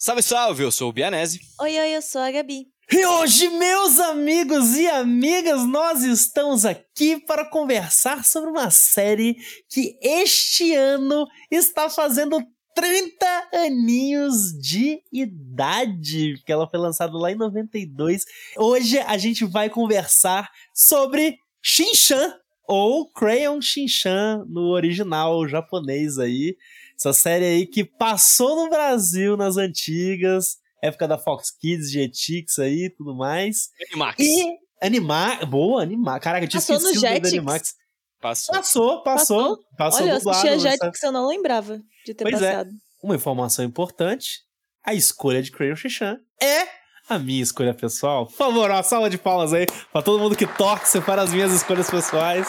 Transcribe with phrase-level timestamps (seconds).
[0.00, 1.40] Salve, salve, eu sou o Bianese.
[1.60, 2.68] Oi, oi, eu sou a Gabi.
[2.88, 9.36] E hoje, meus amigos e amigas, nós estamos aqui para conversar sobre uma série
[9.68, 12.40] que este ano está fazendo
[12.76, 18.24] 30 aninhos de idade, porque ela foi lançada lá em 92.
[18.56, 22.38] Hoje a gente vai conversar sobre Shinchan,
[22.68, 26.54] ou Crayon Shinchan no original japonês aí.
[26.98, 32.90] Essa série aí que passou no Brasil nas antigas, época da Fox Kids, Jetix aí,
[32.96, 33.68] tudo mais.
[33.88, 34.18] Animax.
[34.18, 36.20] E Animar, boa, Animar.
[36.20, 37.32] Caraca, eu tinha Passou no esquecido do Jetix?
[37.32, 37.74] Animax.
[38.20, 38.54] Passou.
[38.54, 42.50] Passou, passou, passou Olha, eu dublado, assistia Jetix, eu não lembrava de ter Pois é.
[42.50, 42.70] passado.
[43.00, 44.40] Uma informação importante:
[44.84, 46.66] a escolha de Crayon Shinchan é
[47.08, 48.26] a minha escolha pessoal.
[48.26, 51.52] Por favor, uma salva de palmas aí pra todo mundo que torce para as minhas
[51.52, 52.46] escolhas pessoais.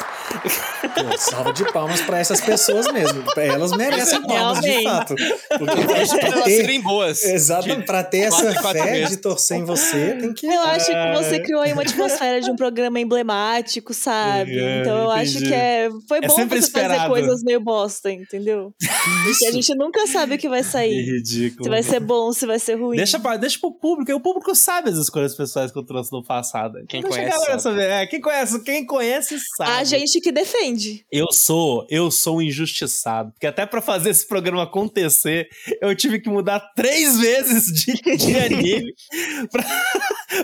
[0.82, 3.24] Pô, salva de palmas pra essas pessoas mesmo.
[3.38, 5.16] Elas merecem palmas, de fato.
[5.16, 7.24] Porque pra, Pra pra elas ter, serem boas.
[7.24, 10.46] exatamente, pra ter essa fé de torcer em você, tem que...
[10.46, 11.14] Eu acho que É.
[11.14, 14.58] você criou aí uma atmosfera de um programa emblemático, sabe?
[14.60, 17.10] É, então eu acho que é, foi É bom você fazer esperado.
[17.10, 18.74] coisas meio bosta, entendeu?
[19.24, 21.02] Porque a gente nunca sabe o que vai Que sair.
[21.06, 21.64] ridículo.
[21.64, 22.98] Se vai ser bom, se vai ser ruim.
[22.98, 26.11] Deixa, pra, deixa pro público, e o público sabe as escolhas pessoais que eu trouxe
[26.11, 26.80] no passado.
[26.88, 27.81] Quem Deixa a conhece galera sabe.
[27.81, 27.89] saber.
[27.89, 29.72] É, quem conhece, quem conhece sabe.
[29.72, 31.06] A gente que defende.
[31.11, 33.31] Eu sou, eu sou um injustiçado.
[33.31, 35.47] Porque até pra fazer esse programa acontecer,
[35.81, 38.94] eu tive que mudar três vezes de, de anime
[39.51, 39.63] pra,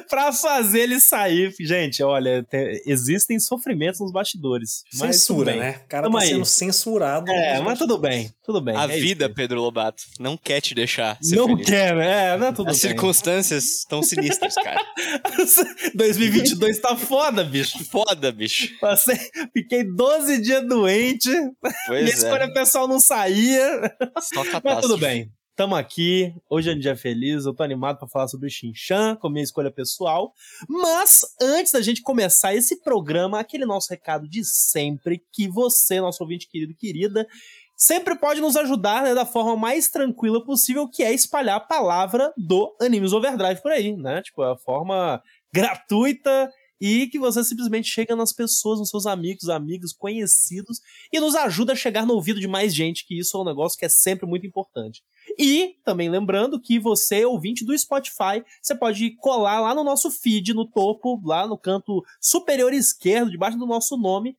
[0.10, 1.54] pra fazer ele sair.
[1.60, 4.84] Gente, olha, te- existem sofrimentos nos bastidores.
[4.96, 5.82] mas Censura, né?
[5.86, 6.30] O cara Tamo tá aí.
[6.30, 7.32] sendo censurado.
[7.32, 8.76] É, mas tudo bem, tudo bem.
[8.76, 9.34] A é isso vida, aí.
[9.34, 11.66] Pedro Lobato, não quer te deixar ser Não feliz.
[11.68, 12.38] quer, né?
[12.38, 12.90] Não é tudo As bem.
[12.92, 14.82] circunstâncias estão sinistras, cara.
[15.96, 17.84] 2022 tá foda, bicho.
[17.86, 18.78] Foda, bicho.
[18.80, 19.18] Passei,
[19.54, 21.52] fiquei 12 dias doente, minha
[21.88, 22.54] Pois escolha é.
[22.54, 23.96] pessoal não saía.
[24.22, 24.82] Só Mas catástrofe.
[24.82, 25.30] tudo bem.
[25.56, 29.16] Tamo aqui, hoje é um dia feliz, eu tô animado pra falar sobre o Shinchan,
[29.16, 30.34] com minha escolha pessoal.
[30.68, 36.22] Mas antes da gente começar esse programa, aquele nosso recado de sempre, que você, nosso
[36.22, 37.26] ouvinte querido e querida,
[37.74, 42.34] sempre pode nos ajudar né, da forma mais tranquila possível, que é espalhar a palavra
[42.36, 44.22] do Animes Overdrive por aí, né?
[44.24, 45.24] Tipo, a forma
[45.54, 46.52] gratuita
[46.82, 50.82] e que você simplesmente chega nas pessoas, nos seus amigos, amigos, conhecidos
[51.14, 53.80] e nos ajuda a chegar no ouvido de mais gente, que isso é um negócio
[53.80, 55.02] que é sempre muito importante.
[55.38, 60.54] E também lembrando que você, ouvinte do Spotify, você pode colar lá no nosso feed,
[60.54, 64.38] no topo, lá no canto superior esquerdo, debaixo do nosso nome,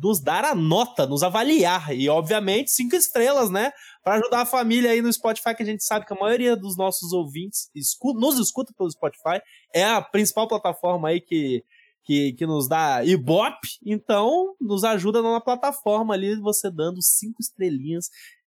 [0.00, 1.94] nos dar a nota, nos avaliar.
[1.94, 3.72] E, obviamente, cinco estrelas, né?
[4.02, 6.76] Para ajudar a família aí no Spotify, que a gente sabe que a maioria dos
[6.76, 7.70] nossos ouvintes
[8.16, 9.40] nos escuta pelo Spotify.
[9.74, 11.62] É a principal plataforma aí que,
[12.04, 13.68] que, que nos dá Ibope.
[13.84, 18.08] Então, nos ajuda na plataforma ali, você dando cinco estrelinhas.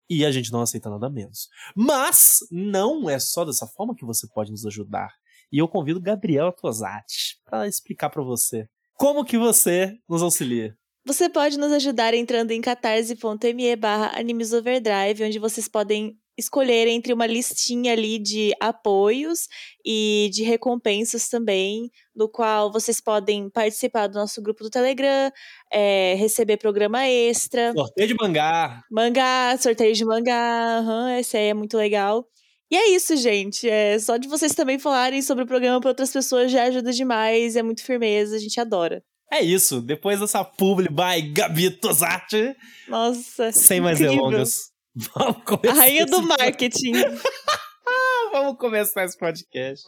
[0.08, 1.48] E a gente não aceita nada menos.
[1.74, 5.12] Mas não é só dessa forma que você pode nos ajudar.
[5.50, 10.76] E eu convido Gabriel Tosati para explicar para você como que você nos auxilia.
[11.04, 17.26] Você pode nos ajudar entrando em catarse.me barra animesoverdrive, onde vocês podem escolher entre uma
[17.26, 19.48] listinha ali de apoios
[19.84, 25.30] e de recompensas também, no qual vocês podem participar do nosso grupo do Telegram,
[25.72, 28.82] é, receber programa extra, Sorteio de mangá.
[28.90, 32.26] mangá, sorteio de mangá, aham, esse aí é muito legal.
[32.70, 33.68] E é isso, gente.
[33.68, 37.54] É, só de vocês também falarem sobre o programa para outras pessoas já ajuda demais,
[37.54, 39.02] é muito firmeza, a gente adora.
[39.32, 39.80] É isso.
[39.80, 42.54] Depois dessa publi by Gabi Tosati,
[42.88, 43.50] Nossa.
[43.52, 44.28] sem mais incrível.
[44.30, 44.70] delongas,
[45.14, 45.74] vamos A começar.
[45.74, 46.92] rainha do marketing.
[48.32, 49.86] Vamos começar esse podcast.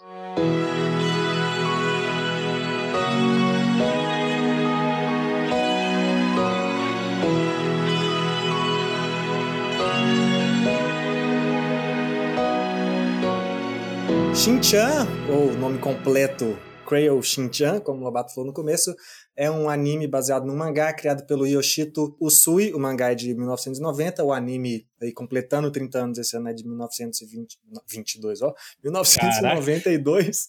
[14.34, 16.56] Shin-chan, ou nome completo
[16.88, 18.96] Crayon Shin-chan, como o Lobato falou no começo,
[19.37, 22.73] é um anime baseado num mangá criado pelo Yoshito Usui.
[22.73, 26.67] O mangá é de 1990, o anime, aí completando 30 anos esse ano, é de
[26.67, 30.49] 1922, ó, 1992.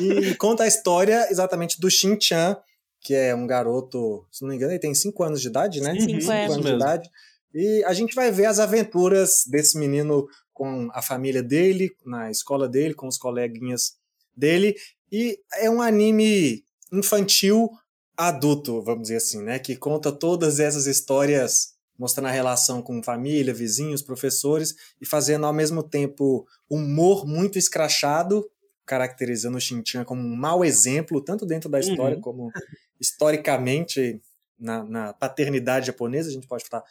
[0.00, 2.56] E conta a história exatamente do Shin-chan,
[3.00, 5.94] que é um garoto, se não me engano, ele tem 5 anos de idade, né?
[5.98, 6.44] Cinco, Cinco, é.
[6.44, 7.10] anos de idade.
[7.52, 12.68] E a gente vai ver as aventuras desse menino com a família dele, na escola
[12.68, 13.96] dele, com os coleguinhas
[14.36, 14.76] dele.
[15.10, 17.70] E é um anime infantil
[18.16, 19.58] adulto, vamos dizer assim, né?
[19.58, 25.52] Que conta todas essas histórias, mostrando a relação com família, vizinhos, professores, e fazendo ao
[25.52, 28.48] mesmo tempo humor muito escrachado,
[28.84, 32.22] caracterizando o Shin-chan como um mau exemplo, tanto dentro da história Uhum.
[32.22, 32.52] como
[33.00, 34.20] historicamente
[34.58, 36.84] na, na paternidade japonesa, a gente pode falar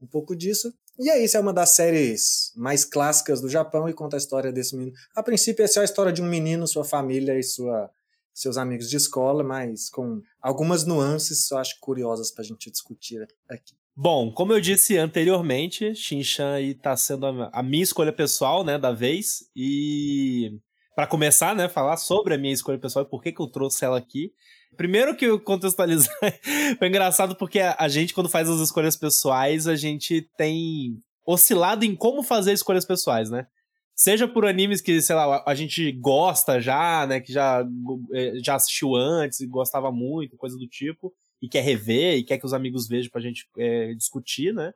[0.00, 0.72] um pouco disso.
[0.98, 4.52] E é isso, é uma das séries mais clássicas do Japão e conta a história
[4.52, 4.96] desse menino.
[5.14, 7.90] A princípio, essa é a história de um menino, sua família e sua,
[8.34, 13.74] seus amigos de escola, mas com algumas nuances, eu acho curiosas pra gente discutir aqui.
[14.00, 18.78] Bom, como eu disse anteriormente, Shinchan aí tá sendo a, a minha escolha pessoal, né,
[18.78, 19.50] da vez.
[19.56, 20.52] E
[20.94, 23.84] para começar, né, falar sobre a minha escolha pessoal e por que que eu trouxe
[23.84, 24.32] ela aqui.
[24.76, 26.14] Primeiro que contextualizar,
[26.78, 31.84] foi engraçado porque a, a gente quando faz as escolhas pessoais, a gente tem oscilado
[31.84, 33.46] em como fazer escolhas pessoais, né?
[33.94, 37.66] Seja por animes que, sei lá, a gente gosta já, né, que já
[38.14, 41.12] eh, já assistiu antes e gostava muito, coisa do tipo
[41.42, 44.72] e quer rever e quer que os amigos vejam pra gente é, discutir, né?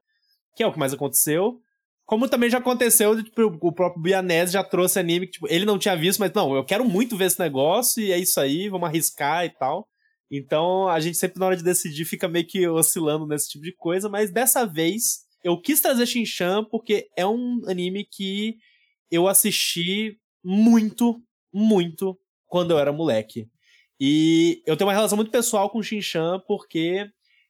[0.57, 1.61] Que é o que mais aconteceu.
[2.05, 5.79] Como também já aconteceu, tipo, o próprio Bianese já trouxe anime que tipo, ele não
[5.79, 8.89] tinha visto, mas não, eu quero muito ver esse negócio e é isso aí, vamos
[8.89, 9.89] arriscar e tal.
[10.31, 13.75] Então a gente sempre na hora de decidir fica meio que oscilando nesse tipo de
[13.75, 18.57] coisa, mas dessa vez eu quis trazer Shinchan porque é um anime que
[19.11, 21.23] eu assisti muito,
[21.53, 23.47] muito quando eu era moleque.
[24.01, 27.07] E eu tenho uma relação muito pessoal com Shinchan porque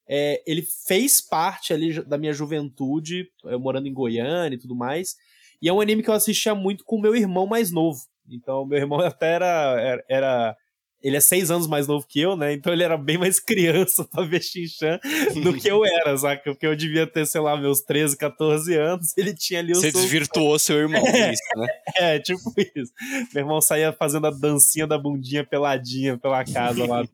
[0.09, 5.15] é, ele fez parte ali da minha juventude, eu morando em Goiânia e tudo mais.
[5.61, 8.01] E é um anime que eu assistia muito com o meu irmão mais novo.
[8.29, 10.57] Então, meu irmão até era, era, era
[11.03, 12.53] ele é seis anos mais novo que eu, né?
[12.53, 15.01] Então ele era bem mais criança pra ver Shinchan
[15.43, 16.43] do que eu era, saca?
[16.45, 19.17] Porque eu devia ter, sei lá, meus 13, 14 anos.
[19.17, 19.79] Ele tinha ali os.
[19.79, 21.67] Você desvirtuou seu irmão, é, isso, né?
[21.97, 22.93] É, tipo isso.
[23.35, 27.05] Meu irmão saía fazendo a dancinha da bundinha peladinha pela casa lá.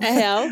[0.00, 0.48] É real?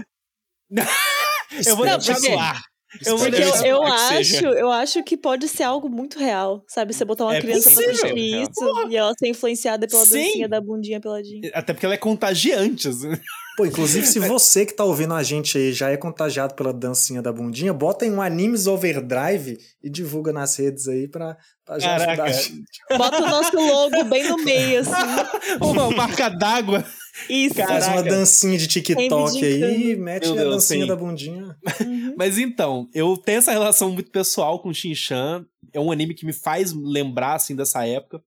[1.67, 2.63] eu vou Não, deixar no ar.
[3.07, 6.93] Eu, eu, eu acho, eu acho que pode ser algo muito real, sabe?
[6.93, 7.85] Você botar uma é criança possível.
[7.85, 8.89] pra assistir isso Porra.
[8.91, 10.19] e ela ser influenciada pela Sim.
[10.19, 11.51] dancinha da bundinha peladinha.
[11.55, 13.11] Até porque ela é contagiante, assim.
[13.57, 17.23] Pô, inclusive, se você que tá ouvindo a gente aí já é contagiado pela dancinha
[17.23, 21.91] da bundinha, bota em um Animes Overdrive e divulga nas redes aí pra, pra gente
[21.91, 22.63] ajudar a gente.
[22.97, 24.93] Bota o nosso logo bem no meio, assim.
[25.61, 26.85] Uma marca d'água.
[27.29, 27.55] Isso.
[27.55, 30.89] Faz uma dancinha de TikTok aí mete Meu a Deus, dancinha sim.
[30.89, 31.57] da bundinha.
[31.81, 32.15] Uhum.
[32.17, 35.47] Mas então, eu tenho essa relação muito pessoal com Shin-Chan.
[35.73, 38.23] É um anime que me faz lembrar, assim, dessa época.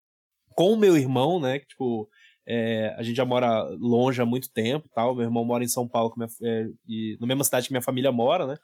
[0.54, 1.58] Com o meu irmão, né?
[1.58, 2.08] Que, tipo,
[2.46, 5.14] é, a gente já mora longe há muito tempo tal.
[5.14, 8.12] Meu irmão mora em São Paulo, minha, é, e, na mesma cidade que minha família
[8.12, 8.56] mora, né?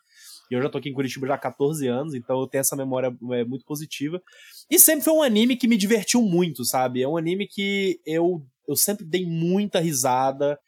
[0.50, 2.74] E eu já tô aqui em Curitiba já há 14 anos, então eu tenho essa
[2.74, 4.20] memória é, muito positiva.
[4.68, 7.02] E sempre foi um anime que me divertiu muito, sabe?
[7.02, 10.58] É um anime que eu eu sempre dei muita risada.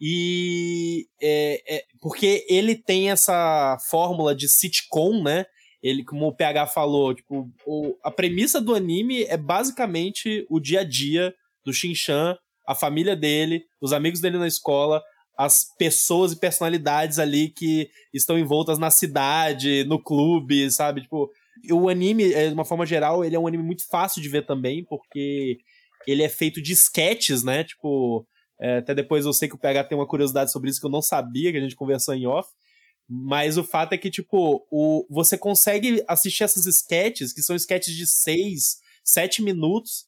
[0.00, 5.46] E é, é, porque ele tem essa fórmula de sitcom, né?
[5.82, 10.80] Ele, como o PH falou, tipo, o, a premissa do anime é basicamente o dia
[10.80, 12.36] a dia do Shinchan,
[12.66, 15.02] a família dele, os amigos dele na escola,
[15.36, 21.02] as pessoas e personalidades ali que estão envoltas na cidade, no clube, sabe?
[21.02, 21.30] Tipo,
[21.70, 24.46] o anime, é, de uma forma geral, ele é um anime muito fácil de ver
[24.46, 25.58] também, porque
[26.06, 27.64] ele é feito de sketches, né?
[27.64, 28.26] Tipo,
[28.60, 30.90] é, até depois eu sei que o PH tem uma curiosidade sobre isso que eu
[30.90, 32.48] não sabia, que a gente conversou em off.
[33.08, 37.94] Mas o fato é que, tipo, o, você consegue assistir essas sketches, que são sketches
[37.94, 40.06] de 6, 7 minutos,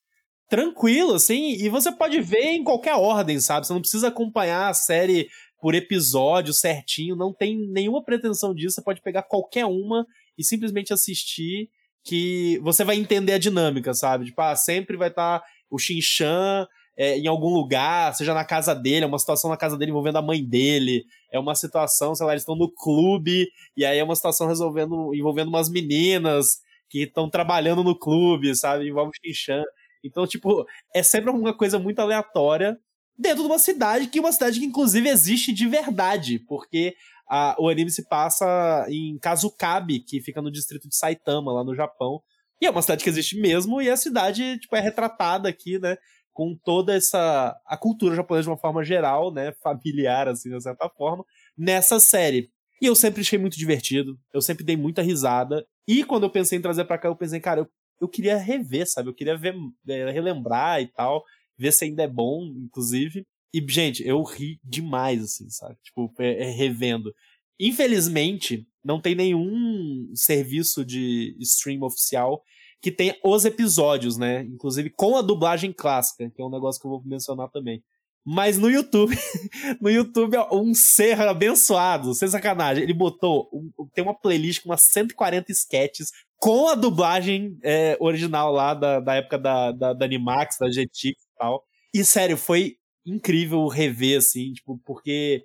[0.48, 3.66] tranquilo, assim, e você pode ver em qualquer ordem, sabe?
[3.66, 5.28] Você não precisa acompanhar a série
[5.60, 10.06] por episódio certinho, não tem nenhuma pretensão disso, você pode pegar qualquer uma
[10.38, 11.70] e simplesmente assistir
[12.04, 14.26] que você vai entender a dinâmica, sabe?
[14.26, 16.66] Tipo, ah, sempre vai estar tá o Shinchan
[16.97, 20.18] é, em algum lugar, seja na casa dele, é uma situação na casa dele envolvendo
[20.18, 24.04] a mãe dele, é uma situação, sei lá, eles estão no clube, e aí é
[24.04, 28.88] uma situação resolvendo, envolvendo umas meninas que estão trabalhando no clube, sabe?
[28.88, 29.64] Envolve o Shinchan.
[30.04, 32.78] Então, tipo, é sempre uma coisa muito aleatória
[33.18, 36.94] dentro de uma cidade que uma cidade que inclusive existe de verdade, porque
[37.28, 41.75] a, o anime se passa em Kazukabe, que fica no distrito de Saitama, lá no
[41.75, 42.23] Japão.
[42.64, 45.99] E é uma cidade que existe mesmo, e a cidade, tipo, é retratada aqui, né?
[46.33, 47.54] Com toda essa.
[47.66, 49.52] a cultura japonesa de uma forma geral, né?
[49.62, 51.26] Familiar, assim, de certa forma,
[51.59, 52.50] nessa série.
[52.80, 55.66] E eu sempre achei muito divertido, eu sempre dei muita risada.
[55.87, 57.68] E quando eu pensei em trazer pra cá, eu pensei, cara, eu,
[58.00, 59.11] eu queria rever, sabe?
[59.11, 59.54] Eu queria ver,
[59.87, 61.23] é, relembrar e tal,
[61.59, 63.26] ver se ainda é bom, inclusive.
[63.52, 65.76] E, gente, eu ri demais, assim, sabe?
[65.85, 67.12] Tipo, é, é, revendo.
[67.61, 72.43] Infelizmente, não tem nenhum serviço de stream oficial
[72.83, 74.43] que tenha os episódios, né?
[74.43, 77.83] Inclusive com a dublagem clássica, que é um negócio que eu vou mencionar também.
[78.26, 79.14] Mas no YouTube,
[79.81, 83.50] no YouTube, um ser abençoado, sem sacanagem, ele botou,
[83.95, 89.14] tem uma playlist com umas 140 sketches com a dublagem é, original lá da, da
[89.14, 91.62] época da, da, da Animax, da Jetix e tal.
[91.93, 92.76] E sério, foi
[93.07, 95.43] incrível rever, assim, tipo, porque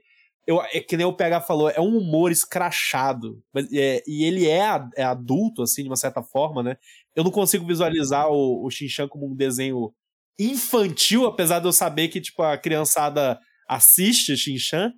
[0.49, 3.39] eu, é que nem o PH falou, é um humor escrachado.
[3.53, 6.75] Mas, é, e ele é, é, adulto, assim, de uma certa forma, né?
[7.15, 9.93] Eu não consigo visualizar o, o Shinchan como um desenho
[10.39, 14.91] infantil, apesar de eu saber que, tipo, a criançada assiste Shinchan.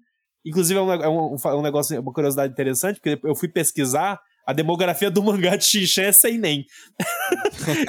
[0.46, 4.54] Inclusive, é um, é um, um negócio, uma curiosidade interessante, porque eu fui pesquisar a
[4.54, 6.66] demografia do mangá de Shinchan é sem nem.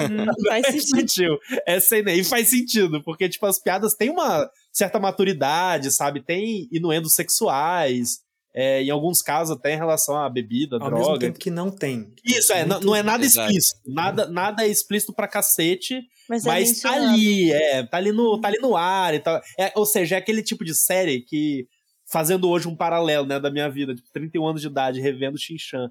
[0.01, 1.39] Hum, faz é sentido.
[1.65, 2.19] É sem nem.
[2.19, 6.21] E faz sentido, porque, tipo, as piadas têm uma certa maturidade, sabe?
[6.21, 8.21] Tem inuendos sexuais.
[8.55, 10.97] É, em alguns casos até em relação à bebida, Ao droga.
[10.97, 12.13] mesmo tempo que não tem.
[12.23, 13.79] Isso, é, não, não é nada explícito.
[13.87, 17.13] Nada, nada é explícito pra cacete, Mas, é mas tá mencionado.
[17.15, 19.41] ali, é, tá ali no, tá ali no ar e tal.
[19.59, 21.67] É, ou seja, é aquele tipo de série que,
[22.05, 25.89] fazendo hoje um paralelo, né, da minha vida, tipo, 31 anos de idade, revendo Shinchan.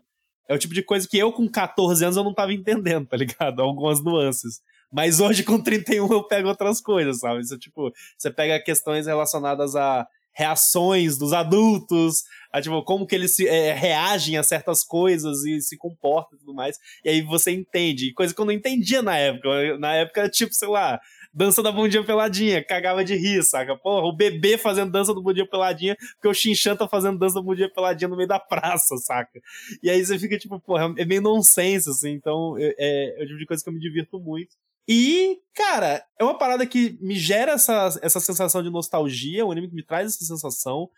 [0.48, 3.16] É o tipo de coisa que eu, com 14 anos, eu não tava entendendo, tá
[3.16, 3.60] ligado?
[3.60, 4.60] Algumas nuances.
[4.92, 7.40] Mas hoje, com 31, eu pego outras coisas, sabe?
[7.40, 12.22] Isso, tipo, você pega questões relacionadas a reações dos adultos,
[12.52, 16.40] a, tipo, como que eles se, é, reagem a certas coisas e se comportam e
[16.40, 16.78] tudo mais.
[17.04, 18.12] E aí você entende.
[18.14, 19.78] Coisa que eu não entendia na época.
[19.78, 20.99] Na época, tipo, sei lá,
[21.32, 23.76] dança da bundinha peladinha, cagava de rir, saca?
[23.76, 27.42] Porra, o bebê fazendo dança do bundinha peladinha, porque o Shinchan tá fazendo dança da
[27.42, 29.40] bundinha peladinha no meio da praça, saca?
[29.82, 32.75] E aí você fica tipo, porra, é meio nonsense, assim, então é,
[33.18, 34.54] é o tipo de coisa que eu me divirto muito.
[34.88, 39.68] E, cara, é uma parada que me gera essa, essa sensação de nostalgia, um anime
[39.68, 40.88] que me traz essa sensação,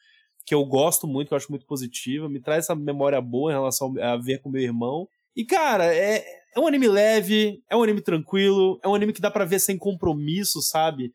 [0.46, 3.54] que eu gosto muito, que eu acho muito positiva, me traz essa memória boa em
[3.54, 5.08] relação a ver com meu irmão.
[5.36, 6.24] E, cara, é,
[6.54, 9.58] é um anime leve, é um anime tranquilo, é um anime que dá pra ver
[9.58, 11.12] sem compromisso, sabe?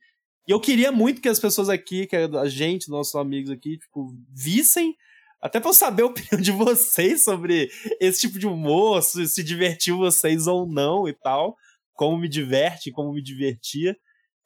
[0.48, 4.16] E eu queria muito que as pessoas aqui, que a gente, nossos amigos aqui, tipo,
[4.34, 4.96] vissem,
[5.42, 7.70] até pra eu saber a opinião de vocês sobre
[8.02, 11.56] esse tipo de humor, se divertiu vocês ou não e tal,
[12.00, 13.94] como me diverte, como me divertia.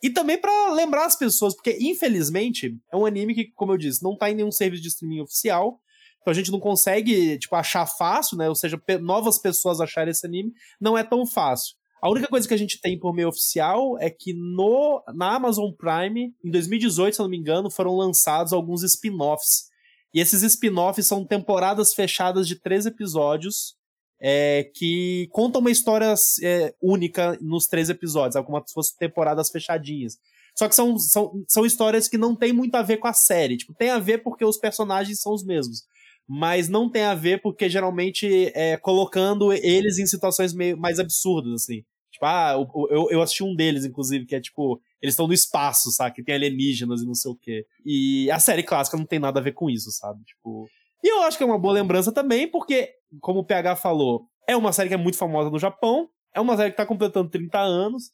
[0.02, 4.02] E também pra lembrar as pessoas, porque infelizmente é um anime que, como eu disse,
[4.04, 5.80] não tá em nenhum serviço de streaming oficial.
[6.20, 8.50] Então a gente não consegue, tipo, achar fácil, né?
[8.50, 11.76] Ou seja, pe- novas pessoas acharem esse anime não é tão fácil.
[12.02, 15.70] A única coisa que a gente tem por meio oficial é que no, na Amazon
[15.72, 19.66] Prime, em 2018, se eu não me engano, foram lançados alguns spin-offs.
[20.12, 23.76] E esses spin-offs são temporadas fechadas de três episódios
[24.26, 30.18] é, que contam uma história é, única nos três episódios, como se fossem temporadas fechadinhas.
[30.56, 33.58] Só que são, são, são histórias que não tem muito a ver com a série.
[33.58, 35.84] Tipo, tem a ver porque os personagens são os mesmos.
[36.26, 41.64] Mas não tem a ver porque geralmente é colocando eles em situações meio mais absurdas,
[41.64, 41.84] assim.
[42.10, 42.54] Tipo, ah,
[42.92, 46.16] eu, eu assisti um deles, inclusive, que é tipo, eles estão no espaço, sabe?
[46.16, 47.66] Que tem alienígenas e não sei o quê.
[47.86, 50.24] E a série clássica não tem nada a ver com isso, sabe?
[50.24, 50.70] Tipo.
[51.04, 54.56] E eu acho que é uma boa lembrança também, porque, como o PH falou, é
[54.56, 57.60] uma série que é muito famosa no Japão, é uma série que tá completando 30
[57.60, 58.12] anos,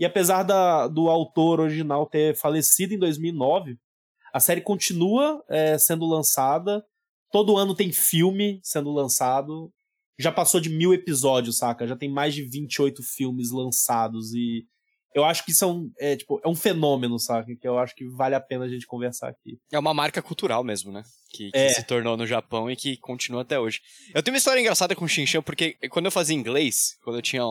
[0.00, 3.78] e apesar da, do autor original ter falecido em 2009,
[4.32, 6.82] a série continua é, sendo lançada.
[7.30, 9.70] Todo ano tem filme sendo lançado.
[10.18, 11.86] Já passou de mil episódios, saca?
[11.86, 14.32] Já tem mais de 28 filmes lançados.
[14.32, 14.64] E
[15.14, 17.46] eu acho que isso é um, é, tipo, é um fenômeno, saca?
[17.60, 19.58] Que eu acho que vale a pena a gente conversar aqui.
[19.72, 21.02] É uma marca cultural mesmo, né?
[21.30, 21.68] Que, que É.
[21.70, 23.80] se tornou no Japão e que continua até hoje.
[24.14, 27.22] Eu tenho uma história engraçada com o Shinchan, porque quando eu fazia inglês, quando eu
[27.22, 27.42] tinha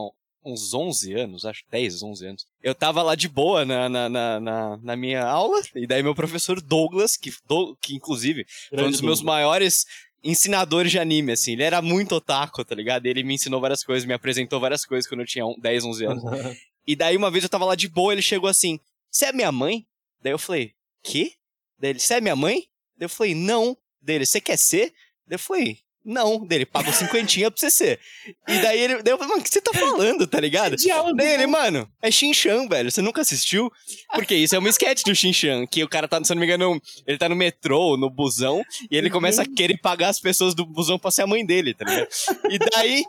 [0.45, 4.39] uns 11 anos, acho 10, 11 anos, eu tava lá de boa na, na, na,
[4.39, 8.89] na, na minha aula, e daí meu professor Douglas, que, do, que inclusive foi um
[8.91, 9.85] dos meus maiores
[10.23, 13.05] ensinadores de anime, assim, ele era muito otaku, tá ligado?
[13.05, 16.05] Ele me ensinou várias coisas, me apresentou várias coisas quando eu tinha um- 10, 11
[16.05, 16.23] anos.
[16.89, 18.79] E daí uma vez eu tava lá de boa, ele chegou assim:
[19.11, 19.85] Você é minha mãe?
[20.23, 21.33] Daí eu falei: Quê?
[21.77, 22.63] Daí ele: Você é minha mãe?
[22.97, 23.77] Daí eu falei: Não.
[24.01, 24.91] Dele: Você quer ser?
[25.27, 26.43] Daí eu falei: Não.
[26.43, 27.99] Dele: Pagou cinquentinha pra você ser.
[28.47, 30.77] E daí ele: daí eu falei: Mano, o que você tá falando, tá ligado?
[31.15, 32.89] Daí ele, mano, é Shinchan, velho.
[32.89, 33.71] Você nunca assistiu?
[34.11, 36.47] Porque isso é uma sketch do Shinchan, que o cara tá, se eu não me
[36.47, 40.55] engano, ele tá no metrô, no busão, e ele começa a querer pagar as pessoas
[40.55, 42.07] do busão pra ser a mãe dele, tá ligado?
[42.49, 43.03] E daí,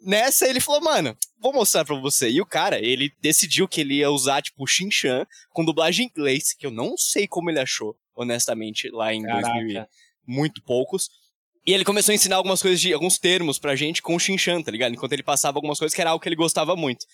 [0.00, 2.30] nessa, ele falou, mano, vou mostrar pra você.
[2.30, 6.08] E o cara, ele decidiu que ele ia usar, tipo, o Shinchan com dublagem em
[6.08, 9.86] inglês, que eu não sei como ele achou, honestamente, lá em 2000 e
[10.26, 11.08] muito poucos.
[11.66, 14.62] E ele começou a ensinar algumas coisas de alguns termos pra gente com o Shinchan,
[14.62, 14.94] tá ligado?
[14.94, 17.06] Enquanto ele passava algumas coisas que era algo que ele gostava muito.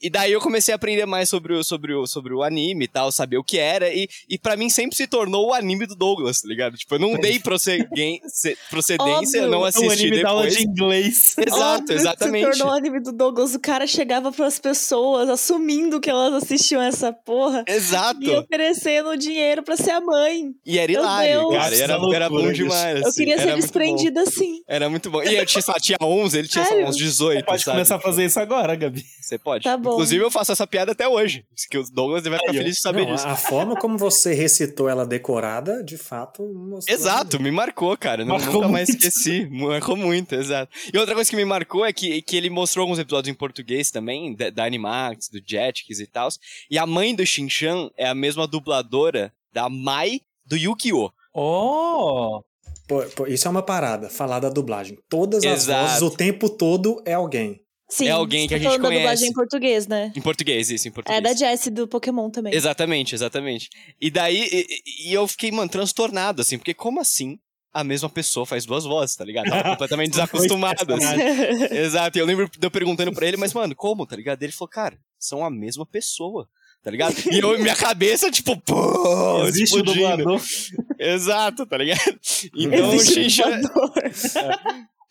[0.00, 2.88] E daí eu comecei a aprender mais sobre o, sobre o, sobre o anime e
[2.88, 3.92] tal, saber o que era.
[3.92, 6.76] E, e para mim sempre se tornou o anime do Douglas, tá ligado?
[6.76, 9.82] Tipo, eu não dei procedência, eu não Óbvio.
[9.82, 10.58] É assisti anime da aula depois.
[10.58, 11.34] de inglês.
[11.44, 12.52] Exato, Óbvio, exatamente.
[12.52, 13.54] Se tornou o anime do Douglas.
[13.54, 18.22] O cara chegava pras pessoas assumindo que elas assistiam essa porra Exato.
[18.22, 20.52] e oferecendo dinheiro pra ser a mãe.
[20.66, 21.54] E era Meu hilário, Deus.
[21.54, 21.76] cara.
[21.76, 23.00] Era, era bom demais.
[23.00, 23.56] Eu assim, queria era ser bom.
[23.56, 24.60] desprendida assim.
[24.68, 25.22] Era muito bom.
[25.22, 26.88] E eu tinha, só tinha 11, ele tinha só Sério?
[26.88, 27.44] uns 18.
[27.44, 27.76] Pode sabe?
[27.76, 29.04] começar a fazer isso agora, Gabi.
[29.20, 29.64] Você pode.
[29.64, 29.92] Tá bom.
[29.92, 31.44] Inclusive, eu faço essa piada até hoje.
[31.70, 33.26] Que o Douglas vai ficar Aí, feliz de saber Não, disso.
[33.26, 36.94] a, forma como você recitou ela decorada, de fato, mostrou.
[36.96, 38.24] Exato, me marcou, cara.
[38.24, 39.06] Não- Marcou nunca mais muito.
[39.06, 39.46] esqueci.
[39.50, 40.72] Marcou muito, exato.
[40.92, 43.90] E outra coisa que me marcou é que, que ele mostrou alguns episódios em português
[43.90, 46.28] também, da, da Animax, do Jetix e tal.
[46.70, 51.10] E a mãe do Shinchan é a mesma dubladora da Mai do Yu-Gi-Oh!
[51.32, 52.42] Oh!
[52.86, 54.98] Pô, pô, isso é uma parada, falar da dublagem.
[55.08, 55.86] Todas as Exato.
[55.86, 57.60] vozes, o tempo todo, é alguém.
[57.94, 59.26] Sim, É alguém que a tá gente falando da dublagem conhece.
[59.28, 60.12] em português, né?
[60.16, 61.18] Em português, isso, em português.
[61.18, 62.52] É da Jessie do Pokémon também.
[62.52, 63.70] Exatamente, exatamente.
[64.00, 67.38] E daí, e, e eu fiquei, mano, transtornado, assim, porque como assim
[67.72, 69.48] a mesma pessoa faz duas vozes, tá ligado?
[69.48, 71.20] Tava completamente desacostumado, assim.
[71.70, 74.42] Exato, e eu lembro de eu perguntando pra ele, mas, mano, como, tá ligado?
[74.42, 76.48] Ele falou, cara, são a mesma pessoa,
[76.82, 77.14] tá ligado?
[77.30, 80.16] E eu, minha cabeça, tipo, pô, Existe o explodindo.
[80.16, 80.40] dublador.
[80.98, 82.18] Exato, tá ligado?
[82.56, 83.64] Então, o Existe um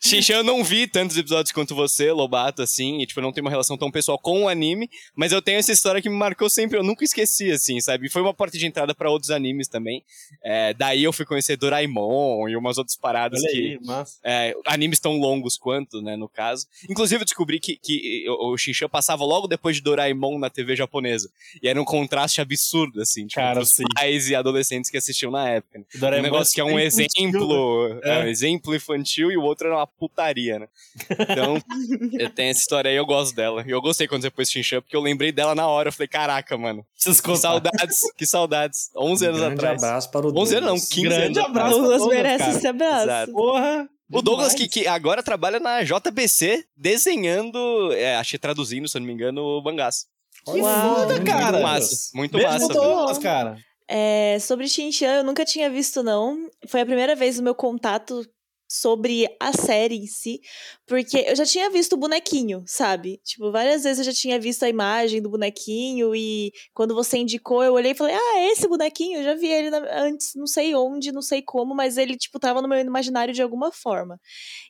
[0.03, 3.45] Xinxan eu não vi tantos episódios quanto você, Lobato, assim, e, tipo, eu não tenho
[3.45, 6.49] uma relação tão pessoal com o anime, mas eu tenho essa história que me marcou
[6.49, 8.07] sempre, eu nunca esqueci, assim, sabe?
[8.07, 10.03] E foi uma porta de entrada pra outros animes também.
[10.43, 13.79] É, daí eu fui conhecer Doraemon e umas outras paradas Olha que...
[13.87, 16.67] aí, é, animes tão longos quanto, né, no caso.
[16.89, 21.29] Inclusive, eu descobri que, que o Shinchan passava logo depois de Doraemon na TV japonesa.
[21.61, 23.83] E era um contraste absurdo, assim, tipo, Cara, sim.
[23.95, 25.79] pais e adolescentes que assistiam na época.
[25.79, 25.85] né?
[25.95, 28.09] Doraemon um negócio que é um sempre exemplo, é.
[28.09, 28.19] É.
[28.19, 30.67] um exemplo infantil e o outro era uma putaria, né?
[31.11, 31.57] Então,
[32.19, 33.63] eu tenho essa história aí, eu gosto dela.
[33.65, 35.89] E eu gostei quando você pôs Shinchan, porque eu lembrei dela na hora.
[35.89, 38.89] Eu falei, caraca, mano, que saudades, que saudades.
[38.95, 39.83] 11 anos Grande atrás.
[39.83, 40.89] abraço para o 11 anos não, Douglas.
[40.89, 41.69] 15 Grande anos abraço.
[41.71, 42.57] Douglas Douglas, merece cara.
[42.57, 43.03] esse abraço.
[43.03, 43.31] Exato.
[43.31, 43.89] Porra!
[44.11, 48.99] O Douglas, que, que agora trabalha na JBC, desenhando, é, acho que traduzindo, se eu
[48.99, 50.05] não me engano, o Bangás.
[50.45, 50.95] Que Uau.
[50.95, 51.59] foda, Muito cara.
[51.61, 52.67] massa, muito Beijo massa.
[52.67, 53.57] Douglas, cara.
[53.87, 56.49] É, sobre Shinchan, eu nunca tinha visto, não.
[56.67, 58.25] Foi a primeira vez no meu contato
[58.67, 60.39] sobre a série em si,
[60.87, 63.19] porque eu já tinha visto o bonequinho, sabe?
[63.23, 67.63] Tipo, várias vezes eu já tinha visto a imagem do bonequinho e quando você indicou,
[67.63, 70.75] eu olhei e falei: "Ah, é esse bonequinho, eu já vi ele antes, não sei
[70.75, 74.19] onde, não sei como, mas ele tipo tava no meu imaginário de alguma forma".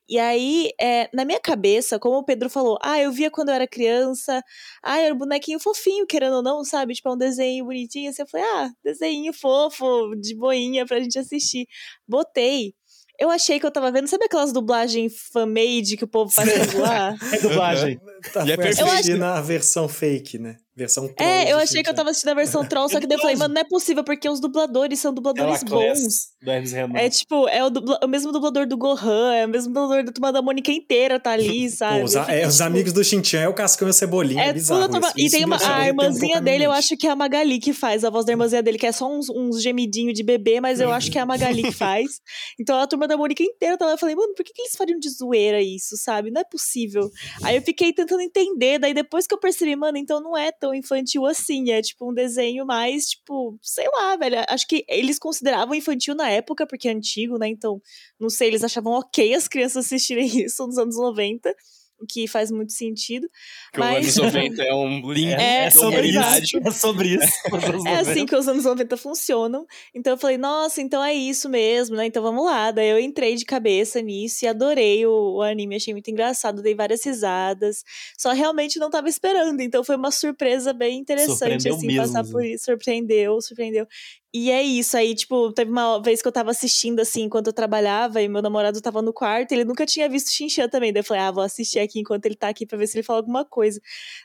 [0.07, 3.55] E aí, é, na minha cabeça, como o Pedro falou, ah, eu via quando eu
[3.55, 4.43] era criança,
[4.83, 6.93] ah, era um bonequinho fofinho, querendo ou não, sabe?
[6.93, 8.09] Tipo, é um desenho bonitinho.
[8.09, 11.67] Assim, eu falei, ah, desenho fofo, de boinha pra gente assistir.
[12.07, 12.73] Botei.
[13.19, 17.15] Eu achei que eu tava vendo, sabe aquelas dublagens fan-made que o povo faz zoar?
[17.33, 17.99] É dublagem.
[18.33, 18.89] Tá, E é perfeito.
[18.89, 20.57] assistir na versão fake, né?
[20.75, 23.05] Versão troll É, eu de achei que eu tava assistindo a versão troll, só que
[23.07, 25.81] daí eu falei, mano, não é possível, porque os dubladores são dubladores bons.
[25.81, 26.73] Heracles, do Hermes.
[27.01, 30.11] É tipo, é o, dubla- o mesmo dublador do Gohan, é o mesmo dublador da
[30.11, 31.99] Turma da Mônica inteira, tá ali, sabe?
[31.99, 34.47] Pô, os, é, os tipo, amigos do Shinchan é o Cascão e a Cebolinha, é,
[34.49, 35.13] É bizarro turma- isso.
[35.19, 37.59] E Isso tem uma, a um irmãzinha a dele, eu acho que é a Magali
[37.59, 38.03] que faz.
[38.03, 40.91] A voz da irmãzinha dele, que é só uns, uns gemidinhos de bebê, mas eu
[40.91, 42.19] acho que é a Magali que faz.
[42.59, 43.91] Então a turma da Mônica inteira tava.
[43.91, 46.31] Eu falei, mano, por que, que eles fariam de zoeira isso, sabe?
[46.31, 47.09] Não é possível.
[47.43, 48.79] Aí eu fiquei tentando entender.
[48.79, 51.71] Daí depois que eu percebi, mano, então não é tão infantil assim.
[51.71, 54.37] É tipo um desenho mais, tipo, sei lá, velho.
[54.47, 57.49] Acho que eles consideravam infantil na época, porque é antigo, né?
[57.49, 57.81] Então,
[58.17, 61.53] não sei, eles achavam ok as crianças assistirem isso nos anos 90.
[62.03, 63.27] O que faz muito sentido.
[63.71, 66.57] Que Mas- o anos 90 é um lindo É, É sobre isso.
[66.63, 67.33] É sobre isso.
[67.87, 69.65] É assim que os anos 90 funcionam.
[69.93, 72.05] Então eu falei, nossa, então é isso mesmo, né?
[72.05, 72.71] Então vamos lá.
[72.71, 76.75] Daí eu entrei de cabeça nisso e adorei o, o anime, achei muito engraçado, dei
[76.75, 77.83] várias risadas.
[78.17, 79.61] Só realmente não tava esperando.
[79.61, 82.31] Então foi uma surpresa bem interessante, Surpreendeu assim, mesmo, passar assim.
[82.31, 82.65] por isso.
[82.65, 83.87] Surpreendeu, surpreendeu.
[84.35, 84.97] E é isso.
[84.97, 88.41] Aí, tipo, teve uma vez que eu tava assistindo, assim, enquanto eu trabalhava, e meu
[88.41, 90.91] namorado tava no quarto, ele nunca tinha visto Shinchan também.
[90.91, 93.03] Daí eu falei, ah, vou assistir aqui enquanto ele tá aqui pra ver se ele
[93.03, 93.79] fala alguma coisa.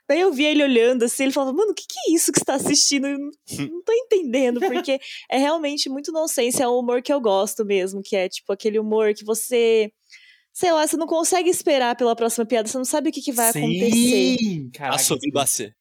[0.09, 2.39] Daí eu via ele olhando assim, ele falava, mano, o que, que é isso que
[2.39, 3.07] você tá assistindo?
[3.07, 3.31] Eu não,
[3.71, 4.99] não tô entendendo, porque
[5.31, 8.79] é realmente muito nonsense, é o humor que eu gosto mesmo, que é tipo aquele
[8.79, 9.93] humor que você.
[10.55, 13.31] Sei lá, você não consegue esperar pela próxima piada, você não sabe o que, que
[13.31, 14.39] vai acontecer.
[14.39, 14.97] Sim, caraca.
[14.97, 15.73] Assobio bacê.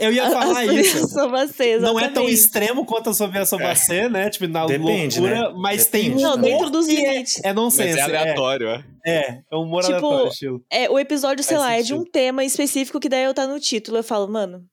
[0.00, 1.08] Eu ia falar isso.
[1.08, 4.28] Sobre você, Não é tão extremo quanto a Sofia Sobacê, né?
[4.30, 5.54] Tipo, na Depende, loucura, né?
[5.56, 6.52] mas Depende tem Não, também.
[6.52, 7.36] dentro dos que é- limites.
[7.44, 7.98] É Mas nonsense.
[7.98, 8.84] é É, aleatório, é.
[9.06, 10.64] é, é humor Tipo, aleatório, estilo.
[10.70, 12.12] É, o episódio, sei Faz lá, é de um sentido.
[12.12, 13.98] tema específico que daí eu tá no título.
[13.98, 14.64] Eu falo, mano,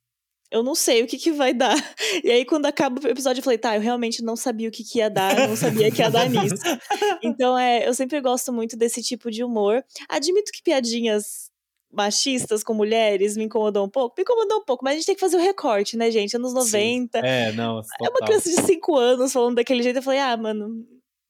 [0.52, 1.76] eu não sei o que que vai dar.
[2.24, 4.84] E aí, quando acaba o episódio, eu falei, tá, eu realmente não sabia o que
[4.84, 6.56] que ia dar, eu não sabia que ia dar nisso.
[7.24, 9.84] Então, é, eu sempre gosto muito desse tipo de humor.
[10.10, 11.51] Admito que piadinhas
[11.92, 14.16] machistas com mulheres me incomodam um pouco.
[14.18, 16.36] Me incomodou um pouco, mas a gente tem que fazer o recorte, né, gente?
[16.36, 17.20] Anos 90.
[17.20, 19.98] É, não, É uma criança de 5 anos falando daquele jeito.
[19.98, 20.70] Eu falei, ah, mano,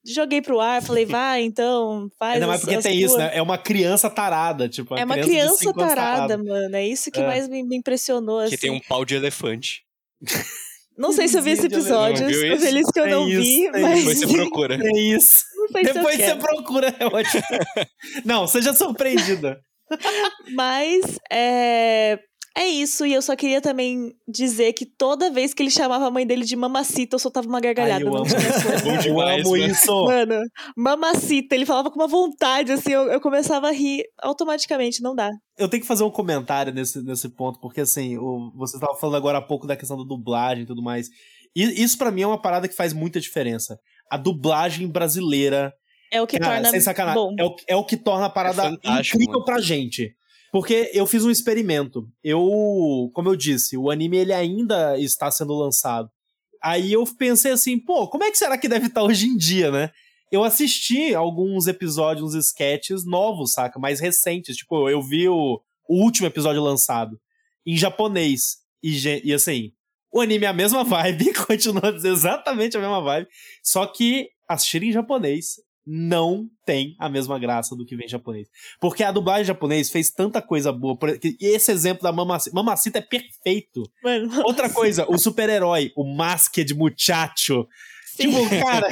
[0.05, 0.81] joguei pro ar.
[0.81, 3.31] Falei, vai, então, faz Ainda mais porque as tem isso, né?
[3.33, 6.75] É uma criança tarada, tipo, É uma criança cinco anos tarada, mano.
[6.75, 7.25] É isso que É.
[7.25, 8.51] mais me, me impressionou, assim.
[8.51, 9.83] Que tem um pau de elefante.
[10.97, 12.27] Não sei se eu vi esse episódio.
[12.27, 13.99] Tô feliz que eu Tem não isso, vi, tem mas...
[13.99, 14.75] Depois você procura.
[14.75, 15.43] É isso.
[15.73, 16.39] Depois você quero.
[16.39, 17.41] procura, é ótimo.
[18.25, 19.59] não, seja surpreendida.
[20.53, 22.19] Mas, é...
[22.57, 26.11] É isso, e eu só queria também dizer que toda vez que ele chamava a
[26.11, 28.03] mãe dele de mamacita, eu soltava uma gargalhada.
[28.03, 28.25] Ai, eu amo.
[28.83, 29.67] Bom eu amo né?
[29.67, 30.05] isso.
[30.05, 30.41] Mano,
[30.75, 35.29] mamacita, ele falava com uma vontade, assim, eu, eu começava a rir automaticamente, não dá.
[35.57, 39.15] Eu tenho que fazer um comentário nesse, nesse ponto, porque assim, o, você estava falando
[39.15, 41.07] agora há pouco da questão da dublagem e tudo mais.
[41.55, 43.79] E isso pra mim é uma parada que faz muita diferença.
[44.09, 45.73] A dublagem brasileira,
[46.11, 47.35] É o que cara, torna sem sacanagem, bom.
[47.39, 49.45] é o, é o que torna a parada fantástico, incrível mano.
[49.45, 50.13] pra gente.
[50.51, 52.05] Porque eu fiz um experimento.
[52.21, 56.11] Eu, como eu disse, o anime ele ainda está sendo lançado.
[56.61, 59.71] Aí eu pensei assim, pô, como é que será que deve estar hoje em dia,
[59.71, 59.89] né?
[60.29, 63.79] Eu assisti alguns episódios, uns sketches novos, saca?
[63.79, 64.57] Mais recentes.
[64.57, 67.19] Tipo, eu vi o, o último episódio lançado
[67.65, 68.57] em japonês.
[68.83, 69.71] E, e assim,
[70.11, 73.27] o anime é a mesma vibe, continua exatamente a mesma vibe.
[73.63, 78.47] Só que assistir em japonês não tem a mesma graça do que vem em japonês.
[78.79, 80.97] Porque a dublagem em japonês fez tanta coisa boa.
[81.23, 82.55] E esse exemplo da Mamacita.
[82.55, 83.83] Mamacita é perfeito.
[84.03, 87.67] Mano, Outra coisa, o super-herói, o Masked Muchacho.
[88.15, 88.29] sim.
[88.29, 88.87] Tipo, cara.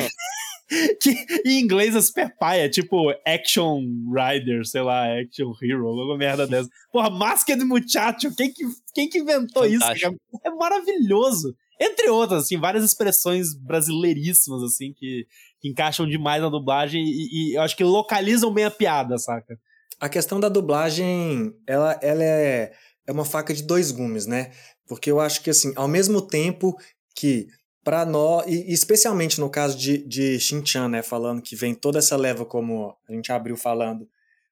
[1.01, 1.09] que
[1.45, 3.81] em inglês é super paia, tipo Action
[4.13, 6.69] Rider, sei lá, Action Hero, alguma merda dessa.
[6.91, 9.79] Porra, Masked Muchacho, quem que, quem que inventou isso?
[9.79, 10.15] Fantástico.
[10.43, 10.53] cara?
[10.53, 11.55] É maravilhoso.
[11.79, 15.25] Entre outras, assim, várias expressões brasileiríssimas, assim, que,
[15.61, 19.57] que encaixam demais na dublagem e, e eu acho que localizam bem a piada, saca?
[19.99, 22.73] A questão da dublagem, ela, ela é,
[23.07, 24.51] é uma faca de dois gumes, né?
[24.87, 26.77] Porque eu acho que, assim, ao mesmo tempo
[27.15, 27.47] que
[27.83, 31.01] para nós, e especialmente no caso de, de Shin-Chan, né?
[31.01, 34.07] Falando que vem toda essa leva, como a gente abriu falando,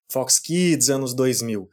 [0.10, 1.70] Fox Kids, anos 2000.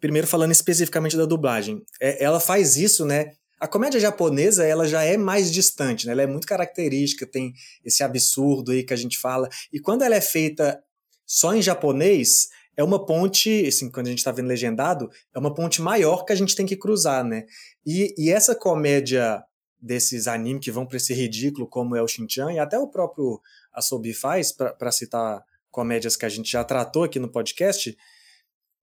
[0.00, 1.82] Primeiro falando especificamente da dublagem.
[2.00, 3.32] É, ela faz isso, né?
[3.64, 6.12] A comédia japonesa, ela já é mais distante, né?
[6.12, 9.48] Ela é muito característica, tem esse absurdo aí que a gente fala.
[9.72, 10.84] E quando ela é feita
[11.24, 15.54] só em japonês, é uma ponte, assim, quando a gente está vendo legendado, é uma
[15.54, 17.46] ponte maior que a gente tem que cruzar, né?
[17.86, 19.42] E, e essa comédia
[19.80, 23.40] desses animes que vão para esse ridículo, como é o Shin-Chan, e até o próprio
[23.72, 27.96] Asobi faz, para citar comédias que a gente já tratou aqui no podcast,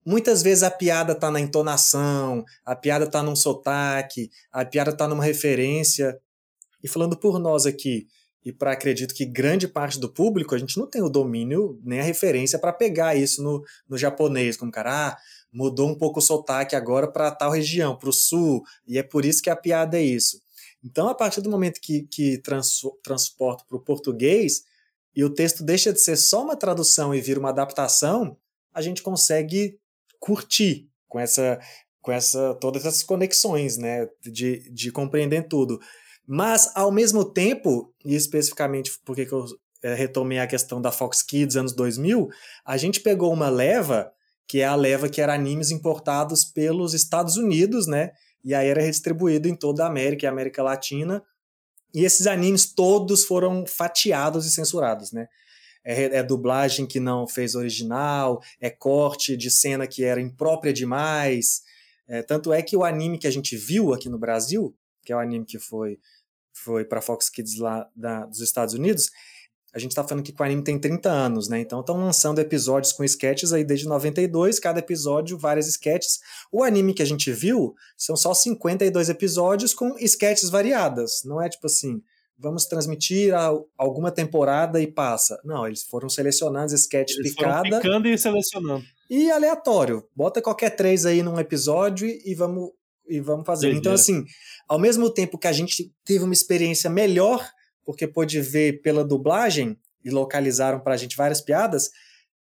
[0.04, 5.06] muitas vezes a piada tá na entonação, a piada tá num sotaque, a piada tá
[5.08, 6.18] numa referência.
[6.82, 8.06] E falando por nós aqui,
[8.44, 12.00] e para acredito que grande parte do público, a gente não tem o domínio nem
[12.00, 15.18] a referência para pegar isso no, no japonês, como cara, ah,
[15.52, 19.24] mudou um pouco o sotaque agora para tal região, para o sul, e é por
[19.24, 20.40] isso que a piada é isso.
[20.82, 24.64] Então, a partir do momento que, que trans, transporto para o português
[25.14, 28.36] e o texto deixa de ser só uma tradução e vira uma adaptação,
[28.74, 29.78] a gente consegue
[30.22, 31.58] curtir com essa
[32.00, 35.80] com essa todas essas conexões, né, de, de compreender tudo.
[36.26, 39.44] Mas, ao mesmo tempo, e especificamente porque que eu
[39.82, 42.28] é, retomei a questão da Fox Kids anos 2000,
[42.64, 44.12] a gente pegou uma leva,
[44.48, 48.10] que é a leva que era animes importados pelos Estados Unidos, né?
[48.44, 51.22] E aí era redistribuído em toda a América e América Latina.
[51.94, 55.26] E esses animes todos foram fatiados e censurados, né?
[55.84, 61.62] É, é dublagem que não fez original, é corte de cena que era imprópria demais.
[62.06, 65.16] É, tanto é que o anime que a gente viu aqui no Brasil, que é
[65.16, 65.98] o anime que foi,
[66.52, 69.10] foi para Fox Kids lá da, dos Estados Unidos,
[69.74, 71.58] a gente tá falando que o anime tem 30 anos, né?
[71.58, 76.20] Então estão lançando episódios com sketches aí desde 92, cada episódio várias sketches.
[76.52, 81.22] O anime que a gente viu são só 52 episódios com sketches variadas.
[81.24, 82.02] Não é tipo assim,
[82.42, 83.32] vamos transmitir
[83.78, 85.40] alguma temporada e passa.
[85.44, 88.84] Não, eles foram selecionando sketches Eles foram picada picando e selecionando.
[89.08, 90.04] e aleatório.
[90.14, 92.70] Bota qualquer três aí num episódio e vamos
[93.08, 93.72] e vamos fazer.
[93.72, 94.24] Então assim,
[94.68, 97.48] ao mesmo tempo que a gente teve uma experiência melhor
[97.84, 101.90] porque pôde ver pela dublagem e localizaram pra gente várias piadas,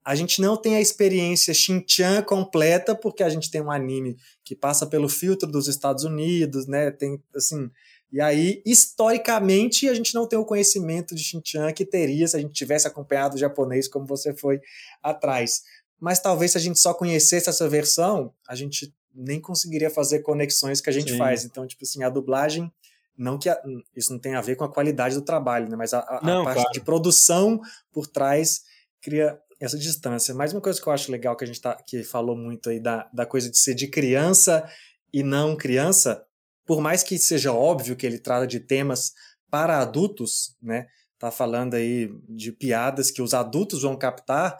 [0.03, 4.55] a gente não tem a experiência Shin-Chan completa porque a gente tem um anime que
[4.55, 6.91] passa pelo filtro dos Estados Unidos, né?
[6.91, 7.69] Tem assim,
[8.11, 12.39] e aí historicamente a gente não tem o conhecimento de Shin-Chan que teria se a
[12.39, 14.59] gente tivesse acompanhado o japonês como você foi
[15.03, 15.61] atrás.
[15.99, 20.79] Mas talvez se a gente só conhecesse essa versão, a gente nem conseguiria fazer conexões
[20.79, 21.17] que a gente Sim.
[21.17, 21.43] faz.
[21.43, 22.71] Então, tipo assim, a dublagem,
[23.17, 23.59] não que a-
[23.95, 25.75] isso não tem a ver com a qualidade do trabalho, né?
[25.75, 26.71] Mas a, a- a Não, parte claro.
[26.71, 27.59] de produção
[27.91, 28.61] por trás
[29.01, 30.35] cria essa distância.
[30.35, 32.79] Mais uma coisa que eu acho legal que a gente tá, que falou muito aí
[32.79, 34.63] da, da coisa de ser de criança
[35.11, 36.23] e não criança,
[36.67, 39.13] por mais que seja óbvio que ele trata de temas
[39.49, 40.85] para adultos, né?
[41.17, 44.59] Tá falando aí de piadas que os adultos vão captar.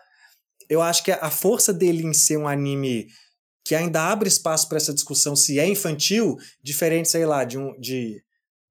[0.70, 3.08] Eu acho que a força dele em ser um anime
[3.64, 7.78] que ainda abre espaço para essa discussão se é infantil, diferente, sei lá, de um
[7.78, 8.24] de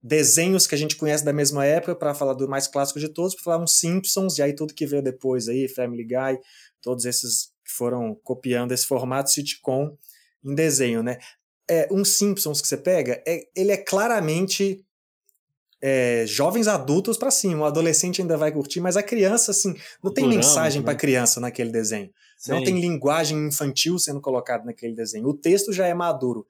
[0.02, 3.34] desenhos que a gente conhece da mesma época, para falar do mais clássico de todos,
[3.34, 6.38] para falar uns Simpsons, e aí tudo que veio depois aí, Family Guy,
[6.80, 9.96] todos esses que foram copiando esse formato sitcom
[10.44, 11.18] em desenho, né?
[11.68, 14.84] É, um Simpsons que você pega, é, ele é claramente
[15.80, 17.62] é, jovens adultos para cima.
[17.62, 21.70] O adolescente ainda vai curtir, mas a criança, assim, não tem mensagem para criança naquele
[21.70, 22.10] desenho.
[22.38, 22.52] Sim.
[22.52, 25.28] Não tem linguagem infantil sendo colocada naquele desenho.
[25.28, 26.46] O texto já é maduro.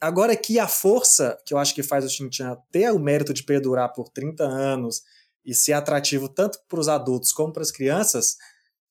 [0.00, 3.42] Agora que a força que eu acho que faz o Shin-Chan ter o mérito de
[3.42, 5.02] perdurar por 30 anos
[5.44, 8.36] e ser atrativo tanto para os adultos como para as crianças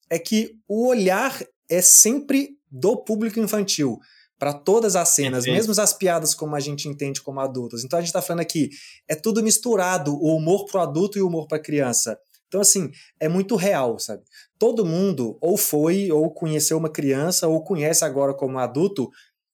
[0.10, 4.00] é que o olhar é sempre do público infantil
[4.38, 7.84] para todas as cenas, mesmo as piadas como a gente entende como adultos.
[7.84, 8.70] Então a gente está falando aqui,
[9.08, 12.20] é tudo misturado, o humor pro adulto e o humor para criança.
[12.48, 14.24] Então assim, é muito real, sabe?
[14.58, 19.10] Todo mundo ou foi ou conheceu uma criança ou conhece agora como adulto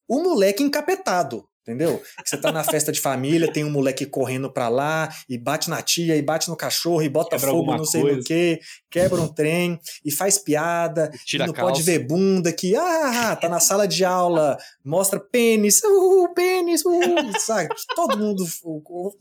[0.08, 1.48] o moleque encapetado.
[1.64, 2.04] Entendeu?
[2.26, 5.82] Você tá na festa de família, tem um moleque correndo pra lá, e bate na
[5.82, 8.18] tia, e bate no cachorro, e bota quebra fogo, não sei coisa.
[8.18, 8.60] no que,
[8.92, 13.62] quebra um trem, e faz piada, e não pode ver bunda, que, ah, tá na
[13.62, 17.70] sala de aula, mostra pênis, uh, pênis, uh, sabe?
[17.96, 18.46] Todo mundo,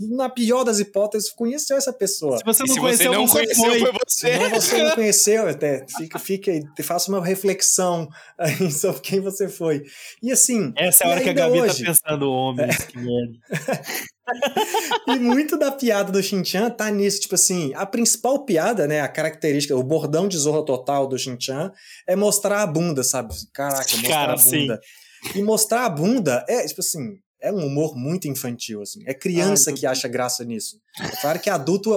[0.00, 2.38] na pior das hipóteses, conheceu essa pessoa.
[2.38, 4.32] Se você não, se conheceu, você não conheceu, foi, foi você.
[4.32, 9.48] Se você não conheceu, até, fica, fica aí, faça uma reflexão aí sobre quem você
[9.48, 9.84] foi.
[10.20, 10.72] E assim.
[10.76, 13.38] Essa é a hora que a Gabi tá hoje, tá pensando homens, que merda.
[15.08, 19.08] e muito da piada do Shin-Chan tá nisso, tipo assim, a principal piada, né, a
[19.08, 21.72] característica, o bordão de zorra total do Shin-Chan
[22.06, 23.34] é mostrar a bunda, sabe?
[23.52, 24.80] Caraca, mostrar Cara, a bunda.
[24.80, 25.38] Sim.
[25.38, 29.02] E mostrar a bunda é, tipo assim, é um humor muito infantil, assim.
[29.06, 30.76] É criança Ai, que acha graça nisso.
[31.00, 31.90] É claro que adulto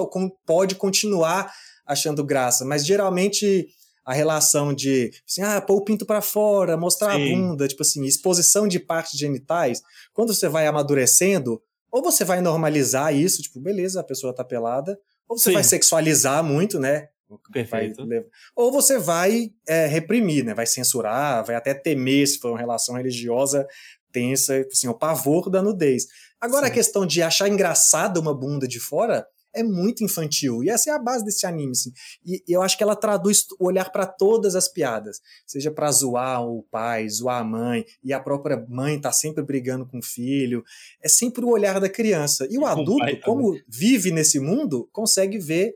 [0.44, 1.50] pode continuar
[1.86, 3.68] achando graça, mas geralmente
[4.06, 7.32] a relação de assim, ah, pôr o pinto para fora, mostrar Sim.
[7.32, 9.82] a bunda, tipo assim, exposição de partes genitais.
[10.14, 14.96] Quando você vai amadurecendo, ou você vai normalizar isso, tipo, beleza, a pessoa tá pelada,
[15.28, 15.54] ou você Sim.
[15.54, 17.08] vai sexualizar muito, né?
[17.52, 18.06] Perfeito.
[18.06, 20.54] Vai, ou você vai é, reprimir, né?
[20.54, 23.66] Vai censurar, vai até temer se for uma relação religiosa
[24.12, 26.06] tensa, assim, o pavor da nudez.
[26.40, 26.72] Agora Sim.
[26.72, 30.62] a questão de achar engraçada uma bunda de fora, é muito infantil.
[30.62, 31.92] E essa é a base desse anime, assim.
[32.24, 35.20] E, e eu acho que ela traduz o olhar para todas as piadas.
[35.46, 39.86] Seja para zoar o pai, zoar a mãe, e a própria mãe tá sempre brigando
[39.86, 40.62] com o filho.
[41.02, 42.46] É sempre o olhar da criança.
[42.50, 45.74] E o adulto, como vive nesse mundo, consegue ver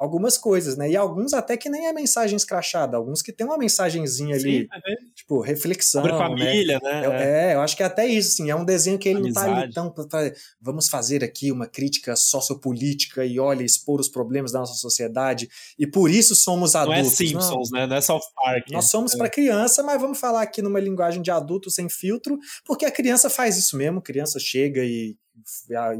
[0.00, 0.90] algumas coisas, né?
[0.90, 4.68] E alguns até que nem é mensagem escrachada, alguns que tem uma mensagenzinha ali, Sim,
[4.72, 4.94] é.
[5.14, 6.00] tipo, reflexão.
[6.00, 6.18] Sobre né?
[6.18, 7.06] família, né?
[7.06, 7.50] né?
[7.50, 9.46] É, eu acho que é até isso, assim, é um desenho que ele Amizade.
[9.46, 14.08] não tá ali tão pra, vamos fazer aqui uma crítica sociopolítica e olha, expor os
[14.08, 17.02] problemas da nossa sociedade, e por isso somos adultos.
[17.02, 17.80] Não é Simpsons, não.
[17.80, 17.86] né?
[17.86, 18.70] Não é South Park.
[18.70, 19.18] Nós somos é.
[19.18, 23.28] para criança, mas vamos falar aqui numa linguagem de adulto sem filtro, porque a criança
[23.28, 25.14] faz isso mesmo, a criança chega e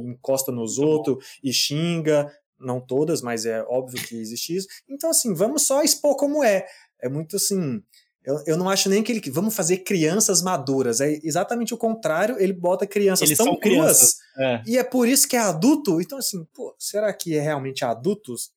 [0.04, 2.30] encosta nos outros e xinga,
[2.60, 4.68] não todas, mas é óbvio que existe isso.
[4.88, 6.66] Então, assim, vamos só expor como é.
[7.02, 7.82] É muito assim.
[8.22, 9.30] Eu, eu não acho nem que ele.
[9.30, 11.00] Vamos fazer crianças maduras.
[11.00, 12.36] É exatamente o contrário.
[12.38, 14.16] Ele bota crianças Eles tão cruas.
[14.38, 14.62] É.
[14.66, 16.00] E é por isso que é adulto.
[16.00, 18.50] Então, assim, pô, será que é realmente adultos?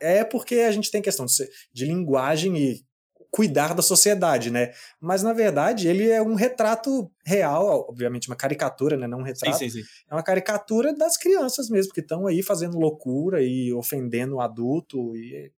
[0.00, 2.84] É porque a gente tem questão de, de linguagem e
[3.32, 4.72] cuidar da sociedade, né?
[5.00, 9.06] Mas na verdade ele é um retrato real, obviamente uma caricatura, né?
[9.06, 9.58] Não um retrato.
[9.58, 9.88] Sim, sim, sim.
[10.08, 15.16] É uma caricatura das crianças mesmo que estão aí fazendo loucura e ofendendo o adulto
[15.16, 15.50] e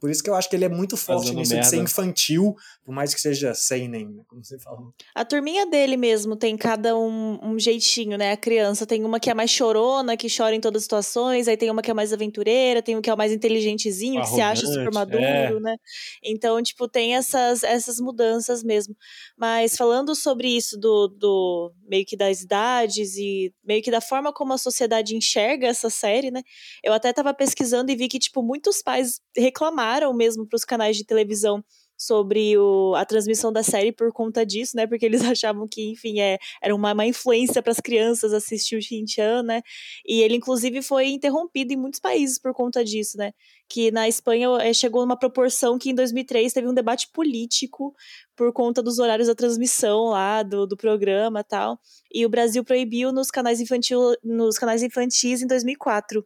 [0.00, 1.68] por isso que eu acho que ele é muito forte Fazendo nisso merda.
[1.68, 4.94] de ser infantil, por mais que seja sem nem, né, como você falou.
[5.14, 8.32] A turminha dele mesmo tem cada um, um, jeitinho, né?
[8.32, 11.56] A criança tem uma que é mais chorona, que chora em todas as situações, aí
[11.56, 14.36] tem uma que é mais aventureira, tem um que é o mais inteligentezinho, Arrogante, que
[14.36, 15.60] se acha super maduro, é.
[15.60, 15.76] né?
[16.24, 18.96] Então, tipo, tem essas, essas mudanças mesmo.
[19.36, 24.32] Mas falando sobre isso do, do meio que das idades e meio que da forma
[24.32, 26.42] como a sociedade enxerga essa série, né?
[26.82, 30.64] Eu até tava pesquisando e vi que, tipo, muitos pais reclamaram informaram mesmo para os
[30.64, 31.64] canais de televisão
[31.96, 34.86] sobre o, a transmissão da série por conta disso, né?
[34.86, 38.80] Porque eles achavam que, enfim, é, era uma má influência para as crianças assistir o
[38.80, 39.60] Shin-Chan, né?
[40.06, 43.32] E ele, inclusive, foi interrompido em muitos países por conta disso, né?
[43.68, 47.94] Que na Espanha é, chegou numa proporção que em 2003 teve um debate político
[48.34, 51.78] por conta dos horários da transmissão lá do, do programa tal.
[52.10, 56.24] E o Brasil proibiu nos canais, infantil, nos canais infantis em 2004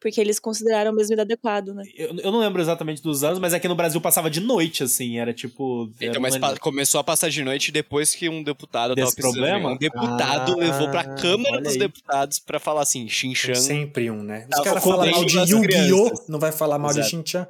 [0.00, 1.84] porque eles consideraram mesmo inadequado, né?
[1.94, 5.18] Eu, eu, não lembro exatamente dos anos, mas aqui no Brasil passava de noite, assim,
[5.18, 5.90] era tipo...
[5.96, 6.56] Então, era mas uma...
[6.56, 9.72] começou a passar de noite depois que um deputado Desse tava problema?
[9.72, 11.78] Um deputado ah, levou pra Câmara dos aí.
[11.78, 13.54] Deputados pra falar assim, Xinxan...
[13.54, 14.46] Sempre um, né?
[14.52, 16.24] Os caras falam mal de Yu-Gi-Oh!
[16.28, 17.04] Não vai falar mal Exato.
[17.04, 17.46] de Xinxan.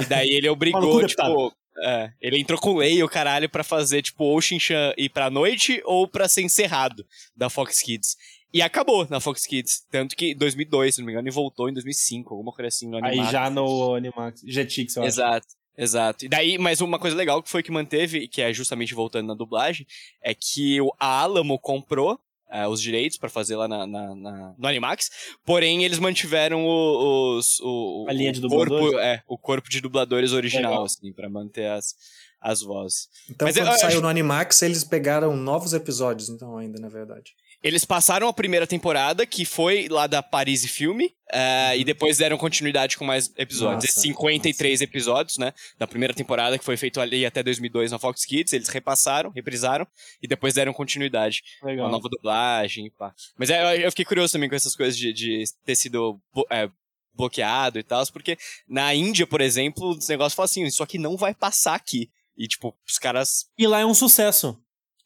[0.00, 1.52] E daí ele obrigou, tipo...
[1.78, 5.28] É, ele entrou com lei o caralho pra fazer, tipo, ou o Xinxan ir pra
[5.28, 7.04] noite ou pra ser encerrado
[7.36, 8.16] da Fox Kids.
[8.52, 9.84] E acabou na Fox Kids.
[9.90, 12.88] Tanto que em 2002, se não me engano, e voltou em 2005, alguma coisa assim
[12.88, 13.26] no Animax.
[13.26, 15.08] Aí já no Animax, Jetix, eu acho.
[15.10, 15.46] Exato.
[15.78, 16.24] Exato.
[16.24, 19.34] E daí, mas uma coisa legal que foi que manteve, que é justamente voltando na
[19.34, 19.86] dublagem,
[20.22, 22.14] é que a Alamo comprou
[22.50, 25.10] uh, os direitos para fazer lá na, na, na, no Animax,
[25.44, 29.04] porém eles mantiveram o, os, o, A linha de o corpo, dubladores?
[29.04, 30.84] é, o corpo de dubladores original, Legal.
[30.86, 31.94] assim, para manter as,
[32.40, 33.08] as vozes.
[33.28, 36.80] Então, Mas eu- quando eu saiu acho- no Animax, eles pegaram novos episódios, então, ainda,
[36.80, 37.32] na verdade.
[37.66, 42.38] Eles passaram a primeira temporada, que foi lá da Paris Filme, eh, e depois deram
[42.38, 43.74] continuidade com mais episódios.
[43.74, 47.98] Nossa, Esses 53 episódios, né, da primeira temporada, que foi feito ali até 2002 na
[47.98, 49.84] Fox Kids, eles repassaram, reprisaram,
[50.22, 51.90] e depois deram continuidade com a Legal.
[51.90, 53.12] nova dublagem e pá.
[53.36, 56.20] Mas é, eu, fiquei curioso também com essas coisas de, de ter sido
[56.52, 56.70] é,
[57.14, 61.16] bloqueado e tal, porque na Índia, por exemplo, esse negócio fala assim, isso aqui não
[61.16, 62.08] vai passar aqui.
[62.36, 63.46] E, tipo, os caras...
[63.58, 64.56] E lá é um sucesso.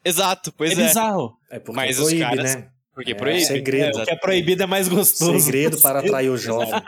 [0.05, 0.87] Exato, pois é é.
[0.87, 1.37] bizarro.
[1.51, 2.71] É porque Mas os proíbe, caras- né?
[3.01, 3.45] Porque É, proíbe.
[3.45, 3.99] segredo.
[4.01, 5.39] O que é proibido é mais gostoso.
[5.41, 6.81] Segredo para atrair o jovem.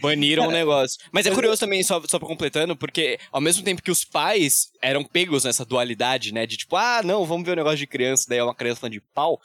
[0.00, 0.98] Baniram o negócio.
[1.12, 5.04] Mas é curioso também, só, só completando, porque ao mesmo tempo que os pais eram
[5.04, 6.46] pegos nessa dualidade, né?
[6.46, 8.92] De tipo, ah, não, vamos ver o negócio de criança, daí é uma criança falando
[8.94, 9.40] de pau.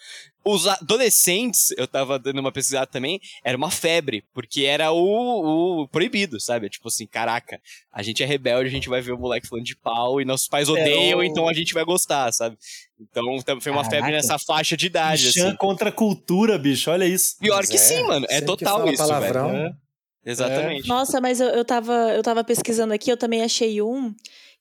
[0.46, 5.88] Os adolescentes, eu tava dando uma pesquisada também, era uma febre, porque era o, o
[5.88, 6.70] proibido, sabe?
[6.70, 9.76] Tipo assim, caraca, a gente é rebelde, a gente vai ver o moleque falando de
[9.76, 12.58] pau e nossos pais odeiam, o- então a gente vai gostar, sabe?
[13.00, 13.24] Então
[13.60, 14.16] foi uma febre Caraca.
[14.18, 15.58] nessa faixa de idade, Chan assim.
[15.58, 16.90] contra a cultura, bicho.
[16.90, 17.38] Olha isso.
[17.40, 18.26] Pior Mas que é, sim, mano.
[18.30, 19.68] É que total fala isso, palavrão, velho.
[19.68, 19.74] É.
[20.26, 20.88] Exatamente.
[20.88, 24.14] Nossa, mas eu, eu, tava, eu tava pesquisando aqui, eu também achei um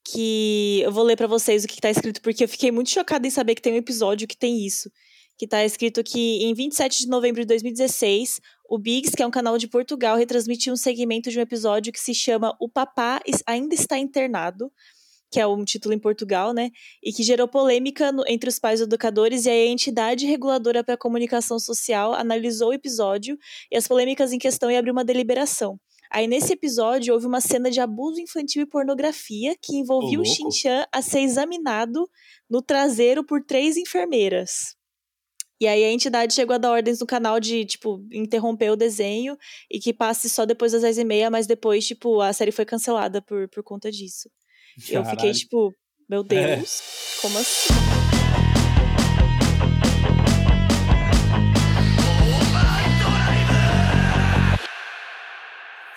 [0.04, 3.26] que eu vou ler pra vocês o que tá escrito, porque eu fiquei muito chocada
[3.26, 4.90] em saber que tem um episódio que tem isso.
[5.38, 9.30] Que tá escrito que em 27 de novembro de 2016, o Biggs, que é um
[9.30, 13.74] canal de Portugal, retransmitiu um segmento de um episódio que se chama O Papá Ainda
[13.74, 14.70] Está Internado,
[15.32, 16.70] que é um título em Portugal, né?
[17.02, 20.94] E que gerou polêmica no- entre os pais educadores, e aí a entidade reguladora para
[20.94, 23.38] a comunicação social analisou o episódio
[23.70, 25.78] e as polêmicas em questão e abriu uma deliberação.
[26.14, 30.22] Aí, nesse episódio, houve uma cena de abuso infantil e pornografia que envolvia o.
[30.26, 32.06] Xinxan a ser examinado
[32.50, 34.76] no traseiro por três enfermeiras.
[35.58, 39.38] E aí a entidade chegou a dar ordens no canal de, tipo, interromper o desenho
[39.70, 43.48] e que passe só depois das 10h30, mas depois, tipo, a série foi cancelada por,
[43.48, 44.28] por conta disso.
[44.76, 45.32] Eu fiquei, Caralho.
[45.34, 45.74] tipo,
[46.08, 47.72] meu Deus, como assim?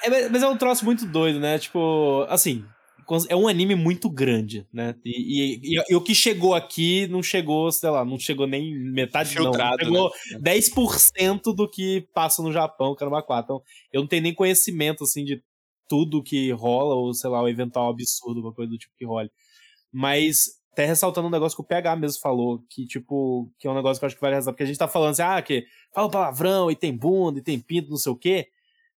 [0.03, 1.57] É, mas- é um troço muito doido, né?
[1.57, 2.63] Tipo, assim,
[3.27, 4.95] é um anime muito grande, né?
[5.03, 5.09] E,
[5.63, 9.29] e- e- e o que chegou aqui não chegou, sei lá, não chegou nem metade,
[9.29, 10.09] Filtrado, não.
[10.09, 13.45] Chegou 10% do que passa no Japão, Caramba 4.
[13.45, 13.61] Então,
[13.91, 15.41] eu não tenho nem conhecimento, assim, de
[15.87, 19.29] tudo que rola, ou sei lá, o eventual absurdo, alguma coisa do tipo que role.
[19.91, 23.75] Mas, até ressaltando um negócio que o PH mesmo falou, que, tipo, que é um
[23.75, 25.65] negócio que eu acho que vale ressaltar, porque a gente tá falando assim, ah, que
[25.93, 28.47] fala palavrão, e tem bunda, e tem pinto, não sei o quê.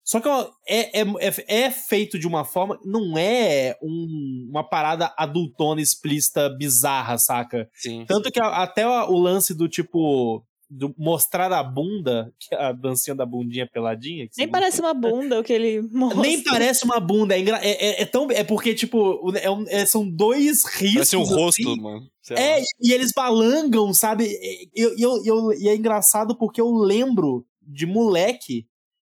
[0.03, 0.29] Só que
[0.67, 6.49] é, é, é, é feito de uma forma, não é um- uma parada adultona, explícita,
[6.49, 7.69] bizarra, saca?
[7.75, 8.07] Sim.
[8.09, 10.43] Tanto que a- até o lance do tipo.
[10.71, 14.27] Do mostrar a bunda, que é a dancinha da bundinha peladinha.
[14.27, 16.21] que Nem parece uma bunda o que ele mostra.
[16.21, 18.31] Nem parece uma bunda, é, engra- é, é- é tão.
[18.31, 20.93] É porque, tipo, é um- é- são dois riscos.
[20.95, 22.07] Parece um rosto, assim, mano.
[22.21, 22.43] Sei lá.
[22.43, 24.25] é, e eles balangam, sabe?
[24.27, 28.67] E, eu, eu, eu- e é engraçado porque eu lembro de moleque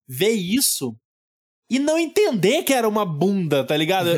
[0.09, 0.97] ver isso
[1.71, 4.09] e não entender que era uma bunda, tá ligado?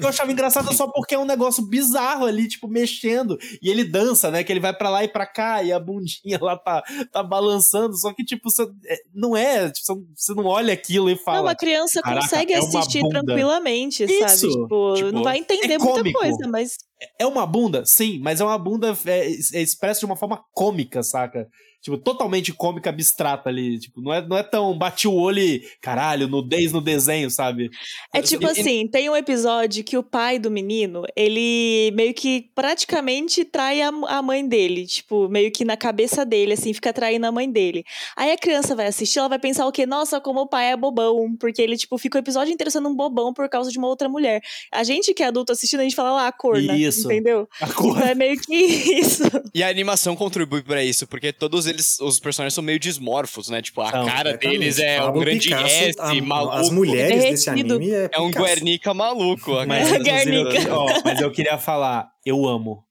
[0.00, 3.36] Eu achava engraçado só porque é um negócio bizarro ali, tipo, mexendo.
[3.60, 4.44] E ele dança, né?
[4.44, 7.96] Que ele vai pra lá e pra cá e a bundinha lá tá, tá balançando.
[7.96, 9.70] Só que, tipo, você, é, não é.
[9.70, 11.40] Tipo, você- não olha aquilo e Não, fala.
[11.42, 14.52] uma criança "Caraca, consegue é uma assistir bunda." tranquilamente, Isso, sabe?
[14.54, 16.76] Tipo, tipo, não vai entender é muita coisa, mas
[17.18, 17.84] É uma bunda?
[17.84, 21.48] Sim, mas é uma bunda é, é expressa de uma forma cômica, saca?
[21.82, 23.78] Tipo, totalmente cômica, abstrata ali.
[23.78, 27.70] Tipo, não é, não é tão bate o olho e, caralho, nudez no desenho, sabe?
[28.14, 32.50] É tipo E- assim, tem um episódio que o pai do menino, ele meio que
[32.54, 37.26] praticamente trai a, a mãe dele, tipo, meio que na cabeça dele, assim, fica traindo
[37.26, 37.82] a mãe dele.
[38.14, 39.86] Aí a criança vai assistir, ela vai pensar o quê?
[39.86, 42.94] Nossa, como o pai é bobão, porque ele, tipo, fica o episódio inteiro sendo um
[42.94, 44.42] bobão por causa de uma outra mulher.
[44.70, 46.89] A gente que é adulto assistindo, a gente fala lá, a corna, Isso.
[46.98, 47.48] Entendeu?
[47.60, 47.90] A cor.
[47.96, 48.54] Então é meio que
[49.00, 49.22] isso.
[49.54, 53.60] E a animação contribui pra isso, porque todos eles, os personagens são meio dismorfos, né?
[53.62, 56.56] Tipo, a São, cara deles é um Pablo grande Picasso, S, a- maluco.
[56.56, 57.74] As mulheres desse Derretido.
[57.74, 58.30] anime é É um.
[58.30, 59.52] Guernica maluco.
[59.66, 60.58] Mas, Guernica.
[60.68, 62.84] eu, ó, mas eu queria falar, eu amo.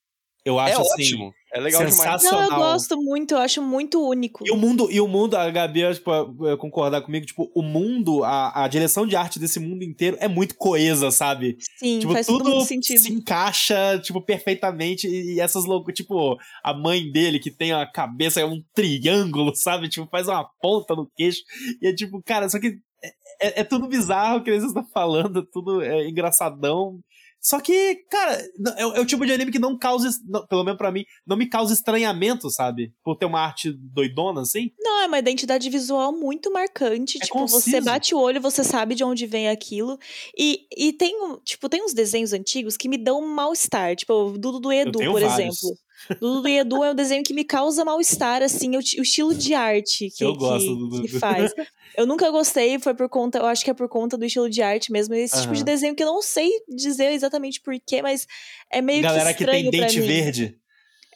[0.45, 0.91] Eu É acho assim.
[1.03, 1.33] ótimo.
[1.53, 1.95] É legal demais.
[1.95, 2.49] sensacional.
[2.49, 4.45] Não, eu gosto muito, eu acho muito único.
[4.45, 7.61] E o mundo, e o mundo, a Gabi acho que pode concordar comigo, tipo, o
[7.63, 11.57] mundo, a, a direção de arte desse mundo inteiro é muito coesa, sabe?
[11.77, 12.99] Sim, tipo, faz tudo todo muito sentido.
[12.99, 15.07] se encaixa, tipo, perfeitamente.
[15.07, 19.55] E, e essas loucas, tipo, a mãe dele que tem a cabeça, é um triângulo,
[19.55, 19.89] sabe?
[19.89, 21.39] Tipo, faz uma ponta no queixo.
[21.81, 23.09] E é tipo, cara, só que é,
[23.41, 26.99] é- é tudo bizarro que eles estão falando, tudo é engraçadão.
[27.41, 28.33] Só que, cara,
[28.77, 31.37] é, é, o tipo de anime que não causa, não, pelo menos para mim, não
[31.37, 32.93] me causa estranhamento, sabe?
[33.03, 34.71] Por ter uma arte doidona, assim.
[34.79, 37.17] Não, é uma identidade visual muito marcante.
[37.17, 37.61] É tipo, conciso.
[37.61, 39.97] você bate o olho, você sabe de onde vem aquilo.
[40.37, 41.15] E, e tem,
[41.45, 43.95] tipo, tem uns desenhos antigos que me dão um mal-estar.
[43.95, 45.33] Tipo, o Dudu do Edu, por vários.
[45.33, 45.77] exemplo.
[46.19, 49.53] Dudu e Edu é um desenho que me causa mal-estar, assim, o, o, estilo de
[49.53, 51.53] arte que, eu gosto que, que faz.
[51.95, 54.61] Eu nunca gostei, foi por conta, eu acho que é por conta do estilo de
[54.61, 55.41] arte mesmo, esse uhum.
[55.41, 58.25] tipo de desenho que eu não sei dizer exatamente porquê, mas
[58.71, 60.59] é meio Galera que estranho que tem dente verde.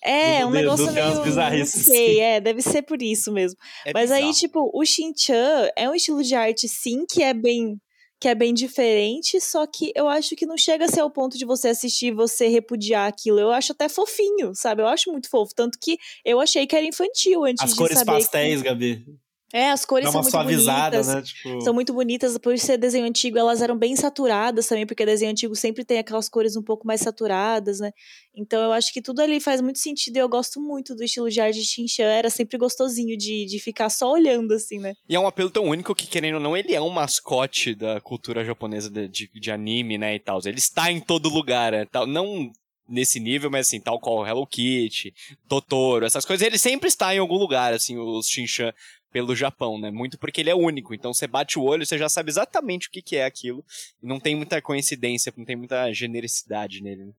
[0.04, 1.16] É, é um negócio meio.
[1.16, 3.58] Não sei, é, deve ser por isso mesmo.
[3.86, 4.26] É Mas bizarro.
[4.26, 7.80] aí, tipo, o Shin-Chan é um estilo de arte, sim, que é bem
[8.24, 11.38] que é bem diferente, só que eu acho que não chega a ser ao ponto
[11.38, 13.38] de você assistir e você repudiar aquilo.
[13.38, 14.82] Eu acho até fofinho, sabe?
[14.82, 15.54] Eu acho muito fofo.
[15.54, 18.14] Tanto que eu achei que era infantil antes As de cores saber.
[18.14, 18.70] pastéis, que...
[18.70, 19.06] Gabi.
[19.54, 21.08] É, as cores são muito bonitas.
[21.08, 21.22] Né?
[21.22, 21.62] Tipo...
[21.62, 22.36] São muito bonitas.
[22.40, 26.28] Por ser desenho antigo, elas eram bem saturadas também, porque desenho antigo sempre tem aquelas
[26.28, 27.92] cores um pouco mais saturadas, né?
[28.36, 31.30] Então eu acho que tudo ali faz muito sentido e eu gosto muito do estilo
[31.30, 32.06] de arte de Shinchan.
[32.06, 34.96] Era sempre gostosinho de, de ficar só olhando, assim, né?
[35.08, 38.02] E é um apelo tão único que, querendo ou não, ele é um mascote da
[38.02, 40.40] cultura japonesa de, de, de anime, né, e tal.
[40.44, 41.86] Ele está em todo lugar, né?
[41.86, 42.52] Tal, não
[42.88, 45.14] nesse nível, mas assim, tal qual Hello Kitty,
[45.48, 48.74] Totoro, essas coisas, ele sempre está em algum lugar, assim, os Shinchan
[49.14, 49.92] pelo Japão, né?
[49.92, 50.94] Muito porque ele é único.
[50.94, 53.64] Então você bate o olho, você já sabe exatamente o que, que é aquilo.
[54.02, 57.06] E não tem muita coincidência, não tem muita genericidade nele.
[57.06, 57.14] Né?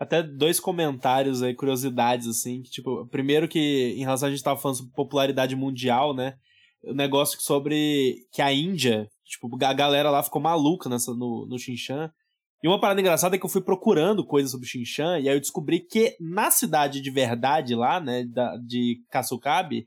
[0.00, 2.62] Até dois comentários aí, curiosidades, assim.
[2.62, 6.34] Que, tipo, primeiro que, em relação a gente tava falando sobre popularidade mundial, né?
[6.82, 11.56] O negócio sobre que a Índia, tipo, a galera lá ficou maluca nessa, no, no.
[12.62, 15.40] E uma parada engraçada é que eu fui procurando coisas sobre Xinxan, e aí eu
[15.40, 19.86] descobri que na cidade de verdade lá, né, da, de Kasukabe,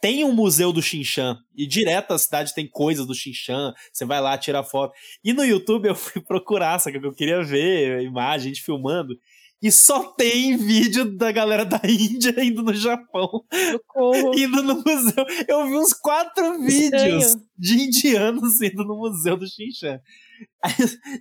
[0.00, 4.20] tem um museu do Xinchan e direto a cidade tem coisas do Xinchan, você vai
[4.20, 4.94] lá, tira foto.
[5.24, 9.14] E no YouTube eu fui procurar, sabe que eu queria ver imagem, gente filmando.
[9.60, 13.44] E só tem vídeo da galera da Índia indo no Japão.
[13.72, 14.32] Socorro.
[14.38, 15.24] Indo no museu.
[15.48, 20.00] Eu vi uns quatro vídeos de indianos indo no museu do Xinchan.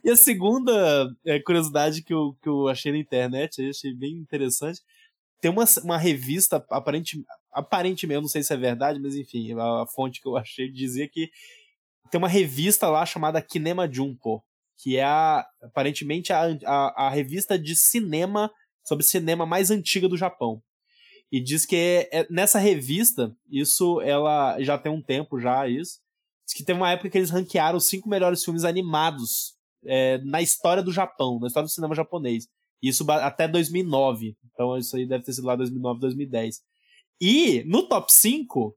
[0.03, 4.13] E a segunda é, curiosidade que eu, que eu achei na internet, eu achei bem
[4.13, 4.82] interessante,
[5.41, 9.85] tem uma, uma revista, aparente, aparentemente, eu não sei se é verdade, mas enfim, a,
[9.88, 11.29] fonte que eu achei dizia que
[12.09, 14.43] tem uma revista lá chamada Kinema Junpo,
[14.77, 18.51] que é a, aparentemente a, a, a, revista de cinema
[18.83, 20.61] sobre cinema mais antiga do Japão.
[21.31, 25.99] E diz que é, é, nessa revista, isso ela já tem um tempo já, isso.
[26.45, 30.41] Diz que teve uma época que eles ranquearam os cinco melhores filmes animados é, na
[30.41, 32.47] história do Japão, na história do cinema japonês.
[32.82, 34.36] Isso até 2009.
[34.53, 36.61] Então isso aí deve ter sido lá 2009, 2010.
[37.19, 38.75] E no top 5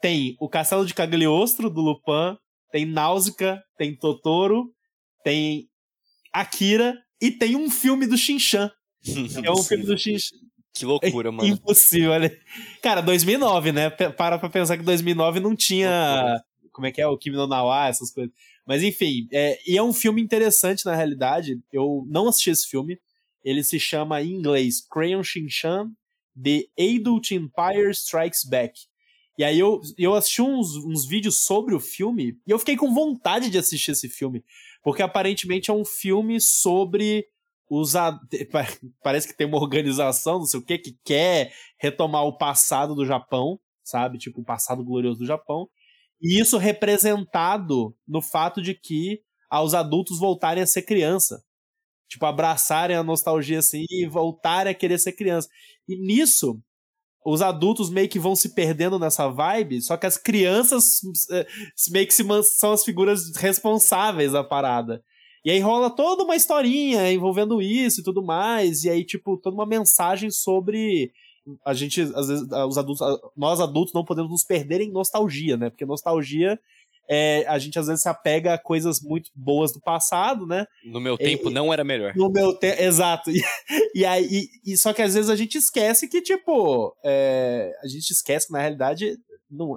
[0.00, 2.36] tem o Castelo de Cagliostro do Lupin,
[2.72, 4.72] tem Náusea, tem Totoro,
[5.22, 5.68] tem
[6.32, 8.70] Akira e tem um filme do Shinchan.
[9.44, 10.36] é um filme do Shinchan.
[10.72, 11.48] Que loucura, é mano.
[11.48, 12.34] Impossível, olha.
[12.82, 13.90] Cara, 2009, né?
[13.90, 16.40] Para pra pensar que 2009 não tinha.
[16.72, 17.06] Como é que é?
[17.06, 18.32] O Kimi no Nawa, essas coisas.
[18.66, 21.58] Mas enfim, é, e é um filme interessante na realidade.
[21.72, 22.98] Eu não assisti esse filme.
[23.42, 25.90] Ele se chama em inglês Crayon Shinchan
[26.40, 28.74] The Adult Empire Strikes Back.
[29.38, 32.92] E aí eu, eu assisti uns, uns vídeos sobre o filme e eu fiquei com
[32.92, 34.44] vontade de assistir esse filme.
[34.82, 37.26] Porque aparentemente é um filme sobre
[37.68, 37.94] os.
[39.02, 43.06] Parece que tem uma organização, não sei o que, que quer retomar o passado do
[43.06, 44.18] Japão, sabe?
[44.18, 45.68] Tipo, o passado glorioso do Japão.
[46.20, 51.42] E isso representado no fato de que aos adultos voltarem a ser criança
[52.10, 55.48] tipo, abraçarem a nostalgia assim e voltarem a querer ser criança.
[55.88, 56.60] E nisso,
[57.24, 61.00] os adultos meio que vão se perdendo nessa vibe, só que as crianças
[61.30, 61.46] eh,
[61.90, 65.02] meio que são as figuras responsáveis da parada.
[65.44, 69.54] E aí rola toda uma historinha envolvendo isso e tudo mais, e aí, tipo, toda
[69.54, 71.12] uma mensagem sobre
[71.64, 75.70] a gente, às vezes, os adultos, nós adultos não podemos nos perder em nostalgia, né?
[75.70, 76.58] Porque nostalgia
[77.12, 80.64] é, a gente às vezes se apega a coisas muito boas do passado, né?
[80.84, 82.14] No meu tempo e, não era melhor.
[82.14, 83.30] No meu tempo, exato.
[83.92, 87.88] E, e aí, e, só que às vezes a gente esquece que, tipo, é, a
[87.88, 89.16] gente esquece que na realidade
[89.50, 89.76] não,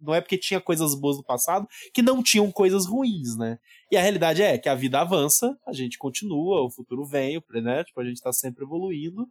[0.00, 3.58] não é porque tinha coisas boas do passado que não tinham coisas ruins, né?
[3.90, 7.84] E a realidade é que a vida avança, a gente continua, o futuro vem, né?
[7.84, 9.28] Tipo, a gente tá sempre evoluindo.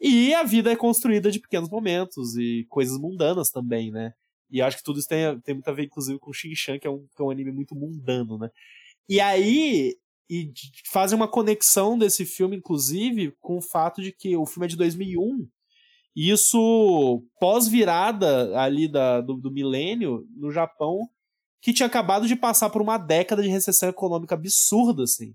[0.00, 4.12] E a vida é construída de pequenos momentos e coisas mundanas também, né?
[4.52, 6.90] E acho que tudo isso tem, tem muito a ver, inclusive, com Xing-Chan, que, é
[6.90, 8.50] um, que é um anime muito mundano, né?
[9.08, 9.96] E aí,
[10.28, 10.52] e
[10.90, 14.76] fazem uma conexão desse filme, inclusive, com o fato de que o filme é de
[14.76, 15.48] 2001,
[16.14, 21.08] e isso pós-virada ali da, do, do milênio, no Japão,
[21.60, 25.34] que tinha acabado de passar por uma década de recessão econômica absurda, assim,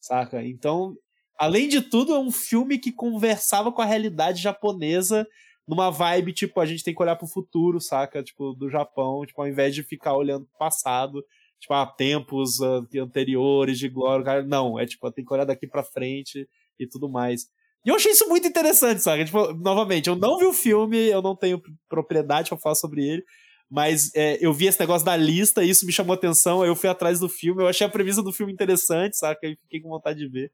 [0.00, 0.44] saca?
[0.44, 0.96] Então,
[1.38, 5.26] Além de tudo, é um filme que conversava com a realidade japonesa
[5.66, 8.22] numa vibe, tipo, a gente tem que olhar pro futuro, saca?
[8.22, 11.24] Tipo, do Japão, tipo, ao invés de ficar olhando pro passado,
[11.58, 15.82] tipo, há tempos uh, anteriores de glória, não, é tipo, tem que olhar daqui pra
[15.82, 16.48] frente
[16.78, 17.46] e tudo mais.
[17.84, 19.24] E eu achei isso muito interessante, saca?
[19.24, 23.24] Tipo, novamente, eu não vi o filme, eu não tenho propriedade pra falar sobre ele,
[23.70, 26.76] mas é, eu vi esse negócio da lista e isso me chamou atenção, aí eu
[26.76, 29.46] fui atrás do filme, eu achei a premissa do filme interessante, saca?
[29.46, 30.52] E fiquei com vontade de ver.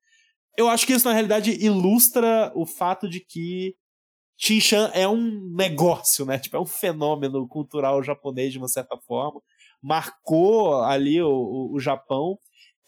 [0.56, 3.74] Eu acho que isso, na realidade, ilustra o fato de que
[4.38, 6.38] Shin-Chan é um negócio, né?
[6.38, 9.40] Tipo, é um fenômeno cultural japonês de uma certa forma.
[9.82, 12.38] Marcou ali o, o, o Japão.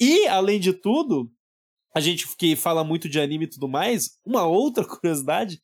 [0.00, 1.30] E, além de tudo,
[1.94, 5.60] a gente que fala muito de anime e tudo mais, uma outra curiosidade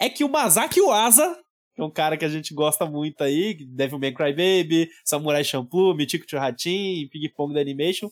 [0.00, 1.36] é que o Masaki Uasa,
[1.74, 6.24] que é um cara que a gente gosta muito aí, Devilman Crybaby, Samurai Champloo, Michiko
[6.28, 8.08] Churratin, Ping Pong da Animation,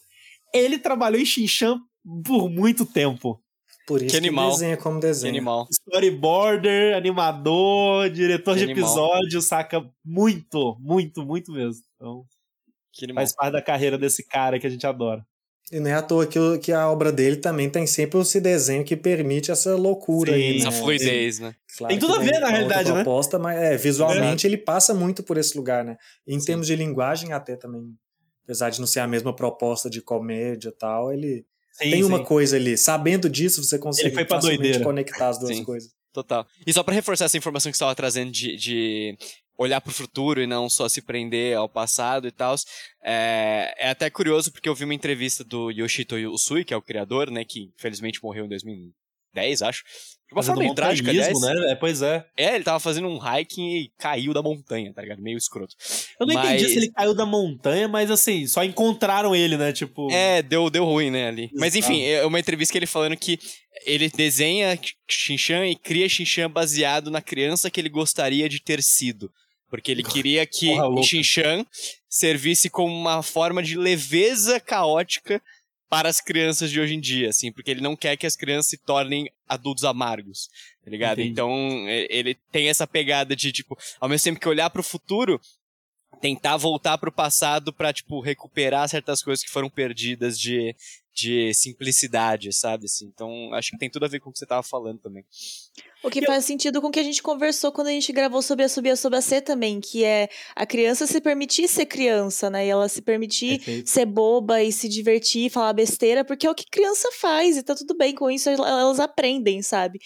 [0.52, 1.80] ele trabalhou em Shinchan
[2.24, 3.42] por muito tempo.
[3.86, 4.46] Por isso que, animal.
[4.48, 5.32] que desenha como desenha.
[5.32, 5.68] Que animal.
[5.70, 8.84] Storyboarder, animador, diretor Que de animal.
[8.90, 11.82] episódio, saca muito, muito, muito mesmo.
[11.96, 12.24] Então,
[12.92, 13.22] Que animal.
[13.22, 15.24] faz parte da carreira desse cara que a gente adora.
[15.72, 18.84] E não é à toa que, que a obra dele também tem sempre esse desenho
[18.84, 20.76] que permite essa loucura Sim, aí, Essa né?
[20.76, 21.54] fluidez, né?
[21.78, 22.96] Claro Tem tudo a ver, na realidade, né?
[23.02, 25.96] proposta, Mas é, visualmente ele passa muito por esse lugar, né?
[26.26, 26.46] Em Sim.
[26.46, 27.82] termos de linguagem até também,
[28.44, 32.18] apesar de não ser a mesma proposta de comédia e tal, ele Sim, tem uma
[32.18, 32.24] sim.
[32.24, 32.76] coisa ali.
[32.78, 34.82] Sabendo disso, você consegue Ele foi pra doideira.
[34.82, 35.64] conectar as duas Sim.
[35.64, 35.90] coisas.
[36.12, 36.46] Total.
[36.64, 39.18] E só pra reforçar essa informação que você estava trazendo de, de
[39.58, 42.54] olhar pro futuro e não só se prender ao passado e tal,
[43.02, 46.82] é, é até curioso porque eu vi uma entrevista do Yoshito Usui, que é o
[46.82, 49.82] criador, né, que infelizmente morreu em 2010, acho.
[50.34, 51.40] Uma Fazendo forma meio trágica, aliás.
[51.40, 51.72] né?
[51.72, 52.24] É, pois é.
[52.36, 55.22] É, ele tava fazendo um hiking e caiu da montanha, tá ligado?
[55.22, 55.74] Meio escroto.
[56.20, 59.72] Eu não Mas- entendi se ele caiu da montanha, mas assim, só encontraram ele, né?
[59.72, 60.10] Tipo.
[60.10, 61.50] É, deu, deu ruim, né, ali.
[61.54, 63.38] Mas enfim, é uma entrevista que ele falando que
[63.86, 64.78] ele desenha
[65.08, 69.30] Shinchan e cria Shinchan baseado na criança que ele gostaria de ter sido.
[69.70, 70.70] Porque ele queria que.
[71.02, 71.64] Shinchan
[72.08, 75.42] servisse como uma forma de leveza caótica
[75.88, 78.70] para as crianças de hoje em dia, assim, porque ele não quer que as crianças
[78.70, 80.48] se tornem adultos amargos,
[80.84, 81.20] tá ligado?
[81.20, 81.30] Entendi.
[81.30, 81.50] Então,
[82.08, 85.40] ele tem essa pegada de, tipo, ao mesmo tempo que olhar pro futuro,
[86.20, 90.74] tentar voltar pro passado pra, tipo, recuperar certas coisas que foram perdidas de,
[91.14, 92.86] de simplicidade, sabe?
[92.86, 95.24] Assim, então, acho que tem tudo a ver com o que você tava falando também.
[96.02, 98.12] O que E eu- faz sentido com o que a gente conversou quando a gente
[98.12, 101.68] gravou sobre a Subir a Sob a C também, que é a criança se permitir
[101.68, 102.66] ser criança, né?
[102.66, 103.88] E ela se permitir Perfeito.
[103.88, 107.74] ser boba e se divertir, falar besteira, porque é o que criança faz e tá
[107.74, 110.00] tudo bem com isso, el- elas aprendem, sabe?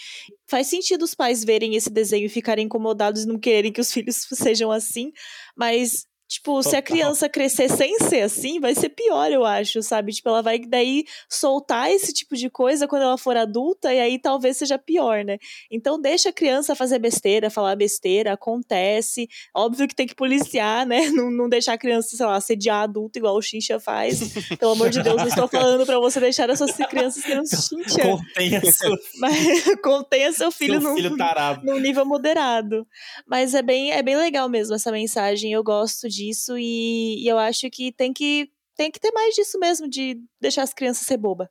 [0.47, 3.91] Faz sentido os pais verem esse desenho e ficarem incomodados e não quererem que os
[3.93, 5.11] filhos sejam assim,
[5.57, 6.07] mas.
[6.29, 6.83] Tipo, se a Total.
[6.83, 10.13] criança crescer sem ser assim, vai ser pior, eu acho, sabe?
[10.13, 14.19] Tipo, ela vai daí soltar esse tipo de coisa quando ela for adulta, e aí
[14.19, 15.39] talvez seja pior, né?
[15.71, 19.27] Então deixa a criança fazer besteira, falar besteira, acontece.
[19.55, 21.09] Óbvio que tem que policiar, né?
[21.19, 24.21] Não, não deixar a criança, sei lá, assediar adulto igual o Xincha faz.
[24.59, 28.03] Pelo amor de Deus, não estou falando pra você deixar as suas crianças sendo Xincha.
[28.03, 31.17] Contenha seu, Mas contenha seu filho, seu num, filho
[31.65, 32.87] num nível moderado.
[33.27, 35.53] Mas é bem, é bem legal mesmo essa mensagem.
[35.53, 39.59] Eu gosto disso e, e eu acho que tem que tem que ter mais disso
[39.59, 41.51] mesmo, de deixar as crianças ser boba.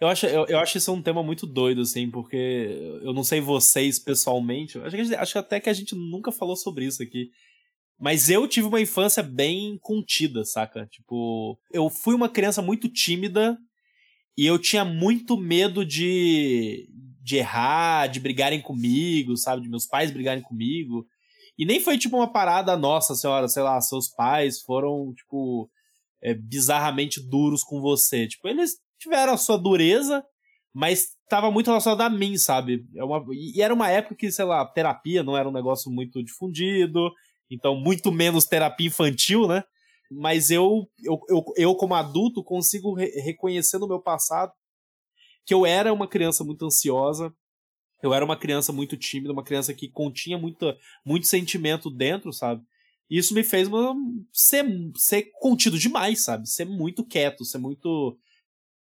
[0.00, 3.40] Eu acho, eu, eu acho isso um tema muito doido, assim, porque eu não sei
[3.40, 4.76] vocês pessoalmente.
[4.80, 7.30] Acho, que acho até que a gente nunca falou sobre isso aqui.
[7.98, 10.86] Mas eu tive uma infância bem contida, saca?
[10.86, 13.56] Tipo, eu fui uma criança muito tímida
[14.36, 16.88] e eu tinha muito medo de,
[17.22, 19.62] de errar, de brigarem comigo, sabe?
[19.62, 21.06] De meus pais brigarem comigo.
[21.58, 25.70] E nem foi tipo uma parada, nossa senhora, sei lá, seus pais foram, tipo,
[26.22, 28.26] é, bizarramente duros com você.
[28.26, 30.24] Tipo, eles tiveram a sua dureza,
[30.72, 32.84] mas tava muito relacionado a mim, sabe?
[32.96, 36.22] É uma, e era uma época que, sei lá, terapia não era um negócio muito
[36.24, 37.12] difundido,
[37.50, 39.62] então muito menos terapia infantil, né?
[40.10, 44.52] Mas eu, eu, eu, eu como adulto, consigo re reconhecer no meu passado
[45.46, 47.32] que eu era uma criança muito ansiosa,
[48.04, 52.62] eu era uma criança muito tímida, uma criança que continha muita, muito sentimento dentro, sabe?
[53.08, 53.66] E isso me fez
[54.30, 56.46] ser, ser contido demais, sabe?
[56.46, 58.18] Ser muito quieto, ser muito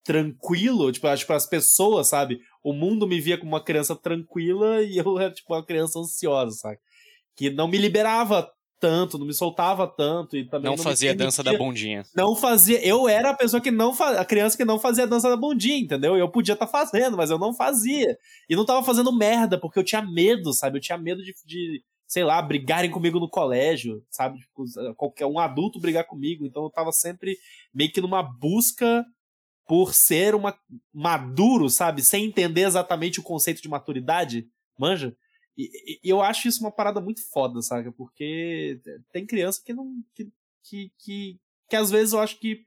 [0.03, 2.41] tranquilo, tipo, acho que as pessoas, sabe?
[2.65, 6.57] O mundo me via como uma criança tranquila e eu era, tipo, uma criança ansiosa,
[6.57, 6.79] sabe?
[7.37, 8.51] Que não me liberava
[8.83, 12.03] tanto, não me soltava tanto e também Não, não, fazia dança da bondinha.
[12.17, 12.85] não fazia.
[12.85, 14.21] Eu era a pessoa que não fazia.
[14.21, 16.17] A criança que não fazia dança da bondinha, entendeu?
[16.17, 18.19] Eu podia estar fazendo, mas eu não fazia.
[18.51, 20.79] E não tava fazendo merda, porque eu tinha medo, sabe?
[20.79, 24.41] Eu tinha medo de, de sei lá, brigarem comigo no colégio, sabe?
[24.41, 24.65] Tipo,
[24.97, 26.45] qualquer um adulto brigar comigo.
[26.45, 27.37] Então eu tava sempre
[27.73, 29.07] meio que numa busca
[29.65, 30.59] por ser uma
[30.93, 32.03] maduro, sabe?
[32.03, 34.45] Sem entender exatamente o conceito de maturidade,
[34.77, 35.15] manja?
[35.57, 37.93] E, e, eu acho isso uma parada muito foda, saca?
[37.93, 38.81] Porque
[39.13, 40.03] tem criança que não.
[40.15, 40.31] que,
[40.65, 42.65] que, que, que às vezes eu acho que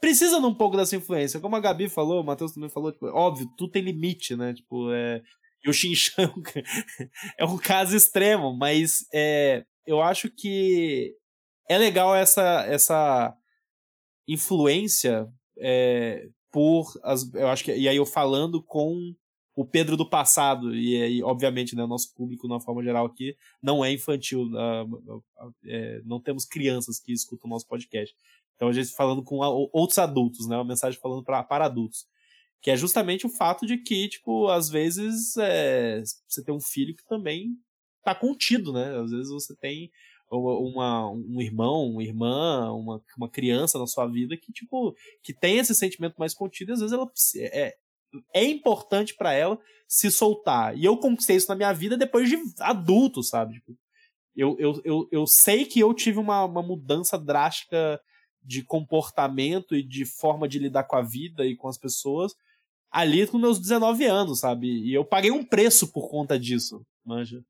[0.00, 1.40] precisa de um pouco dessa influência.
[1.40, 4.54] Como a Gabi falou, o Matheus também falou, tipo, óbvio, tudo tem limite, né?
[4.54, 5.22] Tipo, é.
[5.62, 6.32] E o Xinchão
[7.38, 11.14] é um caso extremo, mas é, eu acho que
[11.68, 13.36] é legal essa, essa
[14.26, 15.28] influência
[15.58, 19.14] é, por as, eu acho que e aí eu falando com
[19.54, 23.36] o Pedro do passado e aí obviamente né, o nosso público na forma geral aqui
[23.62, 25.22] não é infantil uh,
[25.64, 28.14] é, não temos crianças que escutam o nosso podcast.
[28.56, 29.36] Então a gente falando com
[29.72, 32.06] outros adultos né uma mensagem falando pra, para adultos
[32.62, 36.94] que é justamente o fato de que tipo às vezes é, você tem um filho
[36.94, 37.56] que também
[38.04, 39.90] tá contido né às vezes você tem
[40.30, 45.58] uma, um irmão, uma irmã, uma, uma criança na sua vida que, tipo, que tem
[45.58, 47.76] esse sentimento mais contido e às vezes ela é,
[48.34, 50.76] é importante para ela se soltar.
[50.76, 53.54] E eu conquistei isso na minha vida depois de adulto, sabe?
[53.54, 53.76] Tipo,
[54.36, 58.00] eu, eu, eu, eu sei que eu tive uma, uma mudança drástica
[58.42, 62.34] de comportamento e de forma de lidar com a vida e com as pessoas
[62.90, 64.66] ali com meus 19 anos, sabe?
[64.66, 67.44] E eu paguei um preço por conta disso, manja.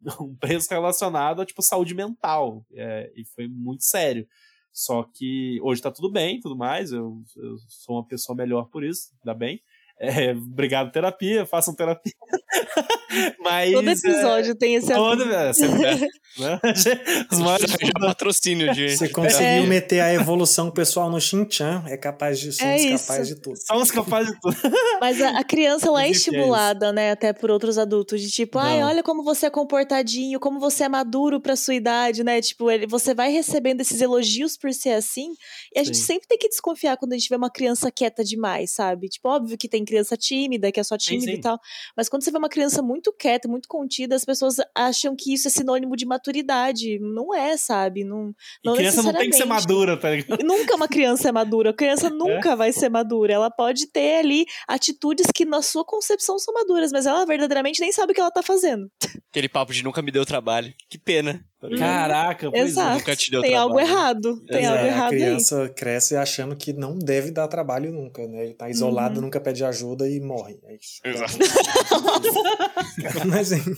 [0.20, 2.64] um preço relacionado a tipo saúde mental.
[2.72, 4.26] É, e foi muito sério.
[4.72, 6.92] Só que hoje tá tudo bem, tudo mais.
[6.92, 9.60] Eu, eu sou uma pessoa melhor por isso, ainda bem.
[9.98, 12.12] É, obrigado, terapia, façam terapia.
[13.40, 16.08] Mas, todo episódio é, tem esse todo, é, sempre, é, né?
[17.30, 18.96] Os maiores já, já patrocínio de.
[18.96, 19.66] Você conseguiu é.
[19.66, 23.56] meter a evolução pessoal no Shinchan, é capaz de somos é capazes de tudo.
[23.56, 24.56] Somos capazes de tudo.
[25.00, 28.82] Mas a, a criança lá é estimulada, né, até por outros adultos, de tipo, ai,
[28.82, 32.40] olha como você é comportadinho, como você é maduro pra sua idade, né?
[32.40, 35.34] Tipo, ele, você vai recebendo esses elogios por ser assim,
[35.74, 35.86] e a Sim.
[35.86, 39.08] gente sempre tem que desconfiar quando a gente vê uma criança quieta demais, sabe?
[39.08, 41.38] Tipo, óbvio que tem criança tímida, que é só tímida sim.
[41.38, 41.58] e tal,
[41.96, 45.48] mas quando você vê uma criança muito quieta, muito contida, as pessoas acham que isso
[45.48, 46.98] é sinônimo de maturidade.
[47.00, 48.04] Não é, sabe?
[48.04, 48.34] Não,
[48.64, 50.42] não criança não tem que ser madura, tá ligado?
[50.44, 51.70] Nunca uma criança é madura.
[51.70, 52.10] A criança é?
[52.10, 52.56] nunca é?
[52.56, 53.32] vai ser madura.
[53.32, 57.92] Ela pode ter ali atitudes que na sua concepção são maduras, mas ela verdadeiramente nem
[57.92, 58.90] sabe o que ela tá fazendo.
[59.30, 60.72] Aquele papo de nunca me deu trabalho.
[60.88, 61.44] Que pena.
[61.70, 62.64] Tá Caraca, pois é.
[62.66, 62.98] Exato.
[62.98, 63.70] Nunca te deu Tem trabalho.
[63.70, 64.40] algo errado.
[64.46, 65.68] Tem é, algo errado A criança aí.
[65.70, 68.44] cresce achando que não deve dar trabalho nunca, né?
[68.44, 69.26] Ele tá isolado, uhum.
[69.26, 70.58] nunca pede ajuda e morre.
[70.64, 71.00] É isso.
[71.04, 71.38] Exato.
[73.26, 73.74] Mas, assim,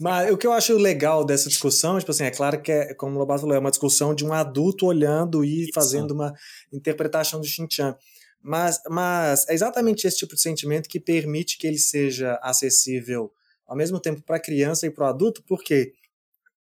[0.00, 3.16] mas o que eu acho legal dessa discussão, tipo assim, é claro que, é, como
[3.16, 5.70] o Lobato falou, é uma discussão de um adulto olhando e Isso.
[5.74, 6.34] fazendo uma
[6.72, 7.96] interpretação do Xinjiang.
[8.42, 13.32] Mas, mas é exatamente esse tipo de sentimento que permite que ele seja acessível
[13.66, 15.92] ao mesmo tempo para a criança e para o adulto, porque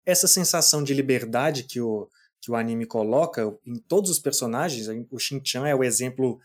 [0.10, 2.08] essa sensação de liberdade que o,
[2.42, 6.40] que o anime coloca em todos os personagens, o Shin-chan é o exemplo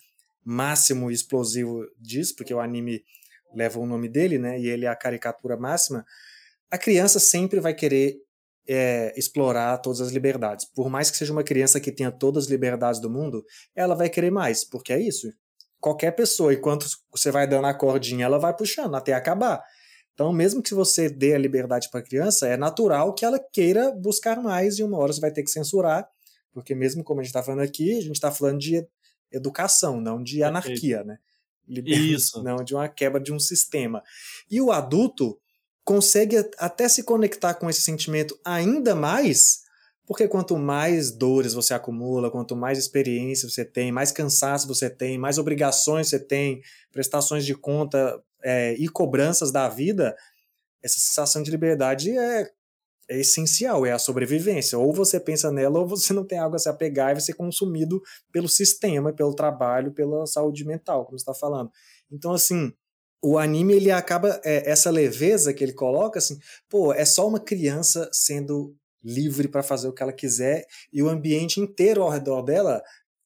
[0.45, 3.03] máximo explosivo disso, porque o anime
[3.55, 6.05] leva o nome dele, né, e ele é a caricatura máxima,
[6.71, 8.17] a criança sempre vai querer
[8.69, 10.65] é, explorar todas as liberdades.
[10.65, 13.45] Por mais que seja uma criança que tenha todas as liberdades do mundo,
[13.75, 15.33] ela vai querer mais, porque é isso.
[15.81, 19.63] Qualquer pessoa, enquanto você vai dando a cordinha, ela vai puxando até acabar.
[20.15, 23.91] Então, mesmo que você dê a liberdade para a criança, é natural que ela queira
[23.91, 26.09] buscar mais e uma hora você vai ter que censurar,
[26.53, 28.87] porque mesmo como a gente está falando aqui, a gente está falando de
[29.31, 31.19] educação, não de anarquia, né?
[31.67, 32.43] Isso.
[32.45, 34.03] Não de uma quebra de um sistema.
[34.51, 35.41] E o adulto,
[35.85, 39.63] consegue até se conectar com esse sentimento ainda mais,
[40.07, 45.19] porque quanto mais dores você acumula, quanto mais experiência você tem, mais cansaço você tem,
[45.19, 50.15] mais obrigações você tem, prestações de conta é, e cobranças da vida,
[50.83, 52.51] essa sensação de liberdade é,
[53.09, 54.79] é essencial, é a sobrevivência.
[54.79, 57.35] Ou você pensa nela, ou você não tem algo a se apegar e vai ser
[57.35, 61.71] consumido pelo sistema, pelo trabalho, pela saúde mental, como está falando.
[62.11, 62.73] Então, assim,
[63.23, 66.39] o anime ele acaba é, essa leveza que ele coloca assim,
[66.69, 71.09] pô, é só uma criança sendo livre para fazer o que ela quiser e o
[71.09, 72.83] ambiente inteiro ao redor dela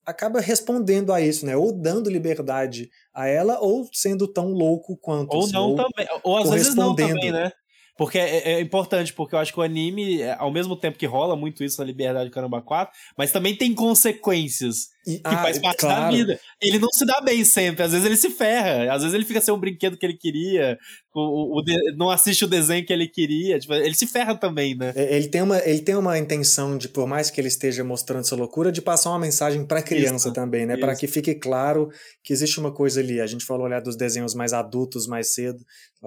[0.09, 1.55] acaba respondendo a isso, né?
[1.55, 5.35] Ou dando liberdade a ela ou sendo tão louco quanto.
[5.35, 7.53] Ou não ou também, ou às vezes não também, né?
[7.95, 11.05] Porque é, é, importante, porque eu acho que o anime, é, ao mesmo tempo que
[11.05, 15.59] rola muito isso na Liberdade Caramba 4, mas também tem consequências e, que ah, faz
[15.59, 16.03] parte claro.
[16.03, 16.41] da vida.
[16.61, 19.41] Ele não se dá bem sempre, às vezes ele se ferra, às vezes ele fica
[19.41, 20.79] sem um brinquedo que ele queria,
[21.19, 23.59] o, o de- não assiste o desenho que ele queria.
[23.59, 24.93] Tipo, ele se ferra também, né?
[24.95, 28.21] É, Ele tem, uma, ele tem uma intenção de, por mais que ele esteja mostrando
[28.21, 30.77] essa loucura, de passar uma mensagem para criança Isso, também, né?
[30.77, 31.91] Para que fique claro
[32.23, 33.21] que existe uma coisa ali.
[33.21, 35.65] A gente falou olhar dos desenhos mais adultos mais cedo,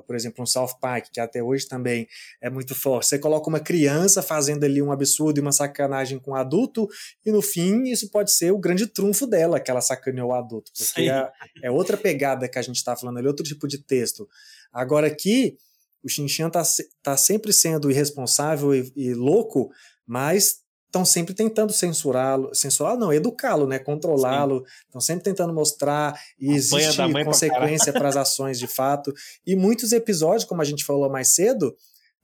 [0.07, 2.07] por exemplo, um South Park, que até hoje também
[2.41, 3.07] é muito forte.
[3.07, 6.87] Você coloca uma criança fazendo ali um absurdo e uma sacanagem com um adulto,
[7.25, 10.71] e no fim isso pode ser o grande trunfo dela, que ela sacaneou o adulto.
[10.77, 11.31] Porque é,
[11.63, 14.27] é outra pegada que a gente está falando ali, outro tipo de texto.
[14.71, 15.57] Agora aqui,
[16.03, 19.69] o Xinchan tá, se- tá sempre sendo irresponsável e, e louco,
[20.05, 26.51] mas estão sempre tentando censurá-lo, censurá-lo não, educá-lo, né, controlá-lo, estão sempre tentando mostrar e
[26.53, 29.13] existe consequência para as ações de fato.
[29.45, 31.73] E muitos episódios, como a gente falou mais cedo,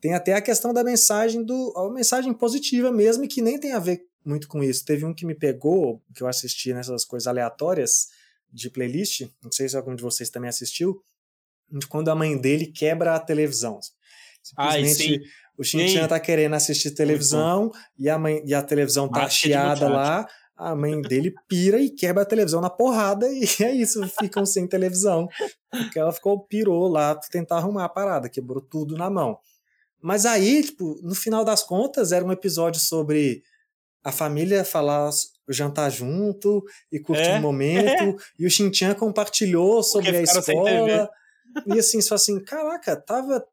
[0.02, 3.80] tem até a questão da mensagem do, a mensagem positiva mesmo que nem tem a
[3.80, 4.86] ver muito com isso.
[4.86, 8.08] Teve um que me pegou, que eu assisti nessas coisas aleatórias
[8.52, 11.02] de playlist, não sei se algum de vocês também assistiu,
[11.70, 13.80] de quando a mãe dele quebra a televisão.
[14.56, 15.32] Ai, Simplesmente sim.
[15.58, 20.28] o Xintian tá querendo assistir televisão e a, mãe, e a televisão tá chiada lá.
[20.56, 24.66] A mãe dele pira e quebra a televisão na porrada e é isso, ficam sem
[24.66, 25.28] televisão.
[25.70, 29.38] Porque ela ficou, pirou lá pra tentar arrumar a parada, quebrou tudo na mão.
[30.02, 33.44] Mas aí, tipo, no final das contas, era um episódio sobre
[34.04, 35.10] a família falar
[35.50, 41.10] jantar junto e curtir É, um momento, e o Xintian compartilhou sobre a escola.
[41.66, 43.44] E assim, só assim, caraca, tava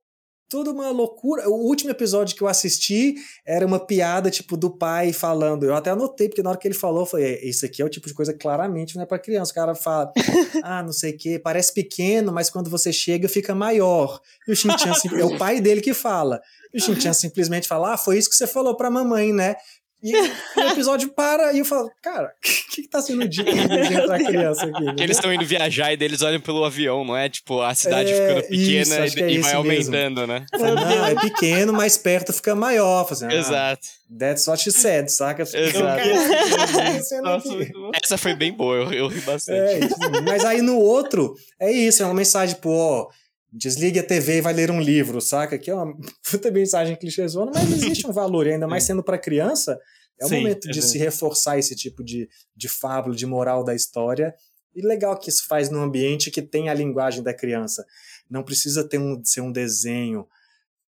[0.48, 1.48] tudo uma loucura.
[1.48, 3.14] O último episódio que eu assisti
[3.46, 5.64] era uma piada, tipo, do pai falando.
[5.64, 7.84] Eu até anotei, porque na hora que ele falou, eu falei, "É, isso aqui é
[7.84, 9.52] o tipo de coisa que claramente não é pra criança.
[9.52, 10.12] O cara fala,
[10.62, 14.20] ah, não sei o quê, parece pequeno, mas quando você chega fica maior.
[14.46, 16.40] E o Xintian, assim, é o pai dele que fala.
[16.72, 19.56] E o Xintian simplesmente fala, ah, foi isso que você falou pra mamãe, né?
[20.04, 20.14] E
[20.60, 24.18] o episódio para e eu falo, cara, o que, que tá sendo dito desenho pra
[24.22, 24.94] criança aqui?
[24.96, 27.28] Que eles estão indo viajar e eles olham pelo avião, não é?
[27.30, 29.56] Tipo, a cidade É, ficando pequena isso, e- é e, vai mesmo.
[29.58, 30.44] aumentando, né?
[30.52, 33.08] Eu falo, não, é pequeno, mas perto fica maior.
[33.08, 33.86] Fazendo, ah, Exato.
[34.18, 35.42] That's what she said, saca?
[35.42, 36.02] Exato.
[37.22, 37.90] Nossa, bom.
[38.02, 39.84] Essa foi bem boa, eu, eu ri bastante.
[39.84, 43.08] É, mas aí no outro, é isso, é uma mensagem, tipo, ó,
[43.56, 45.56] desligue a TV e vai ler um livro, saca?
[45.56, 45.96] Que é uma
[46.28, 49.78] puta mensagem clichêzona, mas existe um valor, e ainda mais sendo pra criança,
[50.20, 50.92] é o Sim, momento de exato.
[50.92, 54.34] se reforçar esse tipo de, de fábula, de moral da história.
[54.74, 57.84] E legal que isso faz num ambiente que tem a linguagem da criança.
[58.28, 60.26] Não precisa ter um, ser um desenho,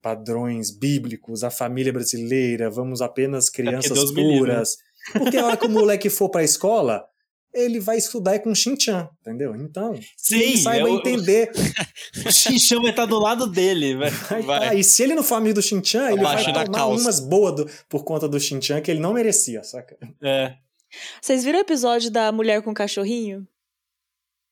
[0.02, 4.38] padrões bíblicos, a família brasileira, vamos apenas crianças me livre, né?
[4.38, 4.76] puras.
[5.12, 7.04] Porque a hora que o moleque for pra escola,
[7.56, 9.54] ele vai estudar com Shin-Chan, entendeu?
[9.56, 11.50] Então, se ele Sim, saiba o- entender.
[12.26, 14.10] O Xinchão vai estar do lado dele, Vai.
[14.42, 17.02] tá, e se ele não for amigo do Shin-Chan, ele vai tomar calça.
[17.02, 19.96] umas boas do- por conta do Shin-Chan que ele não merecia, saca?
[20.22, 20.54] É.
[21.20, 23.46] Vocês viram o episódio da mulher com cachorrinho?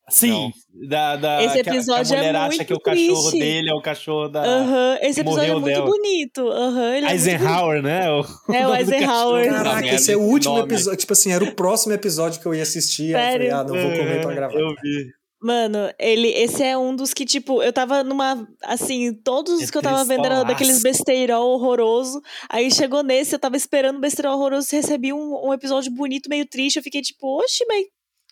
[0.07, 0.51] Sim,
[0.87, 3.29] da, da, Esse que a- que a episódio é mulher acha muito que o cachorro
[3.31, 3.39] triste.
[3.39, 5.85] dele é o cachorro da Aham, esse episódio é muito dela.
[5.85, 6.47] bonito.
[6.47, 8.11] Aham, ele é muito Eisenhower, né?
[8.11, 8.53] O.
[8.53, 9.49] É, o Eisenhower.
[9.51, 10.65] Caraca, esse é o último nome.
[10.73, 10.99] episódio.
[10.99, 13.15] Tipo assim, era o próximo episódio que eu ia assistir.
[13.15, 13.55] Aí eu falei, Sério?
[13.57, 14.53] ah, não vou comer pra gravar.
[14.53, 15.05] É, Eu vi.
[15.41, 18.47] Mano, ele, esse é um dos que, tipo, eu tava numa.
[18.63, 22.19] Assim, todos os É que eu tava vendo eram daqueles besteirol horroroso.
[22.49, 26.77] Aí chegou nesse, eu tava esperando besteirol horroroso, recebi um, um episódio bonito, meio triste.
[26.77, 27.85] Eu fiquei tipo, oxe, mas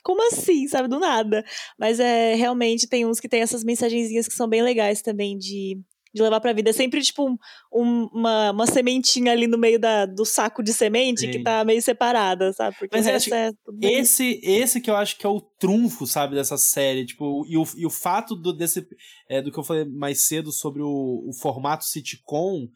[0.03, 0.87] como assim, sabe?
[0.87, 1.43] Do nada.
[1.79, 5.79] Mas é realmente tem uns que tem essas mensagenzinhas que são bem legais também de,
[6.13, 6.69] de levar pra vida.
[6.69, 7.37] É sempre, tipo, um-
[7.73, 11.43] um- uma, uma sementinha ali no meio da, do saco de semente que Sim.
[11.43, 12.75] tá meio separada, sabe?
[12.77, 15.41] Porque Mas o resto é tudo bem- Esse, esse que eu acho que é o
[15.41, 17.05] trunfo, sabe, dessa série.
[17.05, 18.85] Tipo, e o, e o fato do, desse,
[19.29, 22.67] é, do que eu falei mais cedo sobre o, o formato sitcom,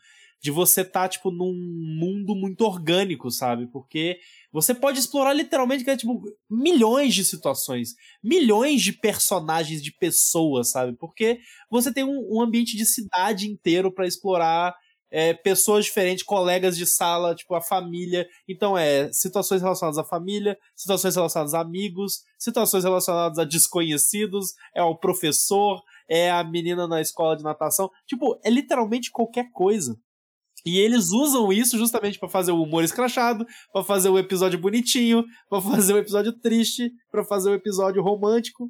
[0.42, 3.68] de você tá, tipo, num mundo muito orgânico, sabe?
[3.68, 4.20] Porque
[4.52, 10.96] você pode explorar literalmente, tipo, milhões de situações, milhões de personagens, de pessoas, sabe?
[10.98, 14.76] Porque você tem um, um ambiente de cidade inteiro pra explorar
[15.10, 18.28] é, pessoas diferentes, colegas de sala, tipo, a família.
[18.48, 24.84] Então, é situações relacionadas à família, situações relacionadas a amigos, situações relacionadas a desconhecidos, é
[24.84, 27.90] o professor, é a menina na escola de natação.
[28.06, 29.98] Tipo, é literalmente qualquer coisa.
[30.68, 35.24] E eles usam isso justamente pra fazer o humor escrachado, pra fazer o episódio bonitinho,
[35.50, 38.70] pra fazer o episódio triste, pra fazer o episódio romântico.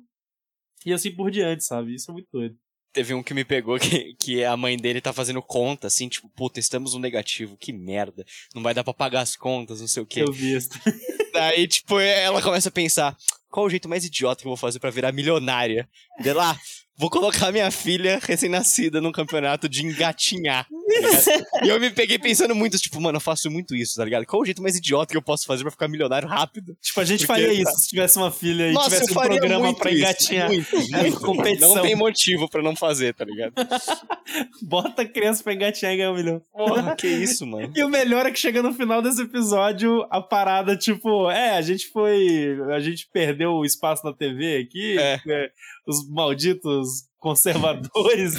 [0.86, 1.96] E assim por diante, sabe?
[1.96, 2.56] Isso é muito doido.
[2.94, 6.30] Teve um que me pegou que, que a mãe dele tá fazendo conta, assim, tipo,
[6.36, 8.24] puta, estamos no negativo, que merda.
[8.54, 10.22] Não vai dar pra pagar as contas, não sei o quê.
[10.22, 10.70] Eu vi isso.
[11.34, 13.18] Daí, tipo, ela começa a pensar,
[13.50, 15.90] qual o jeito mais idiota que eu vou fazer pra virar milionária?
[16.20, 16.56] De lá,
[16.98, 20.66] vou colocar minha filha recém-nascida num campeonato de engatinhar.
[20.68, 24.26] Tá e eu me peguei pensando muito, tipo, mano, eu faço muito isso, tá ligado?
[24.26, 26.76] Qual o jeito mais idiota que eu posso fazer pra ficar milionário rápido?
[26.82, 29.76] Tipo, a gente Porque- faria isso se tivesse uma filha e Nossa, tivesse um programa
[29.76, 30.48] pra isso, engatinhar.
[30.50, 31.20] Muito, muito.
[31.20, 31.76] competição.
[31.76, 33.54] Não tem motivo pra não fazer, tá ligado?
[34.62, 36.42] Bota a criança pra engatinhar e ganhar um milhão.
[36.52, 37.72] Porra, que isso, mano.
[37.76, 41.62] E o melhor é que chega no final desse episódio, a parada, tipo, é, a
[41.62, 42.58] gente foi.
[42.74, 45.18] A gente perdeu o espaço na TV aqui, É.
[45.18, 45.52] porque
[45.88, 46.87] os malditos
[47.20, 48.34] conservadores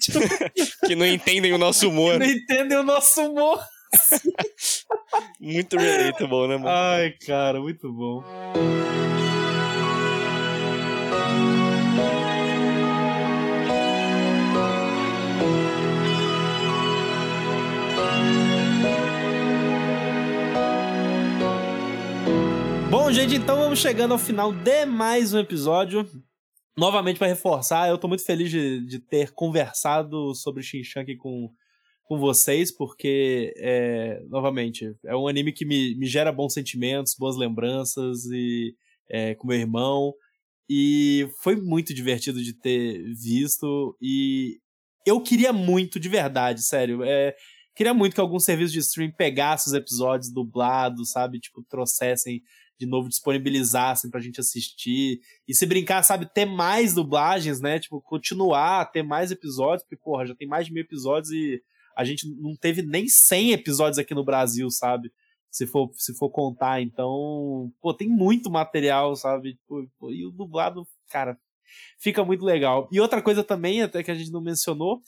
[0.00, 0.18] tipo,
[0.86, 2.18] Que não entendem o nosso humor.
[2.18, 3.60] não entendem o nosso humor.
[5.40, 6.68] Muito relatable, né, mano?
[6.68, 8.22] Ai, cara, muito bom.
[22.90, 26.08] Bom, gente, então vamos chegando ao final de mais um episódio.
[26.76, 31.50] Novamente, para reforçar, eu tô muito feliz de, de ter conversado sobre Shinchan aqui com,
[32.04, 37.36] com vocês, porque, é, novamente, é um anime que me, me gera bons sentimentos, boas
[37.36, 38.74] lembranças e
[39.08, 40.14] é, com meu irmão.
[40.68, 43.96] E foi muito divertido de ter visto.
[44.00, 44.60] E
[45.04, 47.02] eu queria muito, de verdade, sério.
[47.02, 47.34] É,
[47.74, 51.40] queria muito que algum serviço de stream pegasse os episódios dublados, sabe?
[51.40, 52.40] Tipo, trouxessem
[52.80, 55.20] de novo, disponibilizassem pra gente assistir.
[55.46, 57.78] E se brincar, sabe, ter mais dublagens, né?
[57.78, 61.62] Tipo, continuar, ter mais episódios, porque, porra, já tem mais de mil episódios e
[61.94, 65.12] a gente não teve nem 100 episódios aqui no Brasil, sabe?
[65.50, 69.58] Se for, se for contar, então, pô, tem muito material, sabe?
[69.68, 71.36] Pô, e o dublado, cara,
[71.98, 72.88] fica muito legal.
[72.90, 75.02] E outra coisa também, até que a gente não mencionou,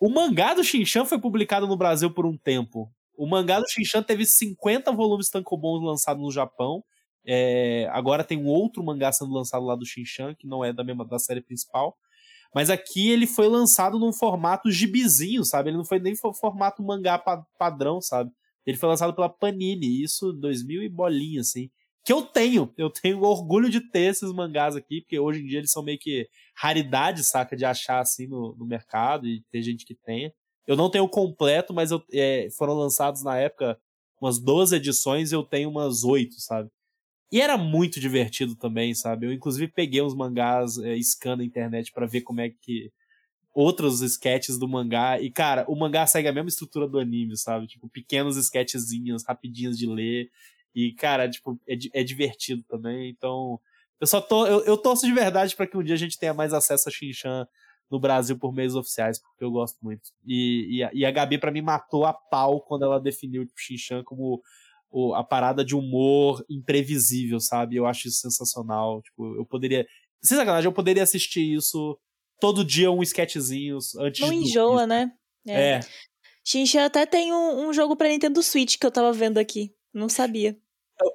[0.00, 2.88] o mangá do Shinchan foi publicado no Brasil por um tempo.
[3.16, 6.84] O mangá do Shinchan teve 50 volumes tankobons lançados no Japão.
[7.26, 10.84] É, agora tem um outro mangá sendo lançado lá do Shinchan, que não é da
[10.84, 11.96] mesma da série principal.
[12.54, 15.70] Mas aqui ele foi lançado num formato gibizinho, sabe?
[15.70, 18.30] Ele não foi nem fo- formato mangá pa- padrão, sabe?
[18.64, 21.70] Ele foi lançado pela Panini, isso 2000 e bolinha, assim.
[22.04, 25.58] Que eu tenho, eu tenho orgulho de ter esses mangás aqui, porque hoje em dia
[25.58, 27.56] eles são meio que raridade, saca?
[27.56, 30.32] De achar assim no, no mercado e ter gente que tenha.
[30.66, 33.78] Eu não tenho o completo, mas eu, é, foram lançados na época
[34.20, 36.70] umas 12 edições e eu tenho umas 8, sabe?
[37.30, 39.26] E era muito divertido também, sabe?
[39.26, 42.92] Eu, inclusive, peguei uns mangás é, scan na internet pra ver como é que.
[43.54, 45.18] Outros sketches do mangá.
[45.18, 47.66] E, cara, o mangá segue a mesma estrutura do anime, sabe?
[47.66, 50.30] Tipo, pequenos sketchzinhos, rapidinhos de ler.
[50.74, 53.08] E, cara, tipo, é, é divertido também.
[53.08, 53.58] Então,
[53.98, 54.46] eu só tô.
[54.46, 56.92] Eu, eu torço de verdade pra que um dia a gente tenha mais acesso a
[56.92, 57.48] Shinchan
[57.90, 60.10] no Brasil por meios oficiais, porque eu gosto muito.
[60.26, 63.58] E, e, a, e a Gabi, pra mim, matou a pau quando ela definiu tipo,
[63.58, 64.42] Shinchan como
[64.90, 67.76] o- a parada de humor imprevisível, sabe?
[67.76, 69.02] Eu acho isso sensacional.
[69.02, 69.86] Tipo, eu poderia.
[70.22, 71.98] Sem sacanagem, eu poderia assistir isso
[72.40, 74.36] todo dia, um sketchzinho antes Não de.
[74.36, 75.10] enjoa, né?
[75.48, 75.80] É.
[76.44, 79.72] Shincha até tem um, um jogo pra Nintendo Switch que eu tava vendo aqui.
[79.92, 80.56] Não sabia.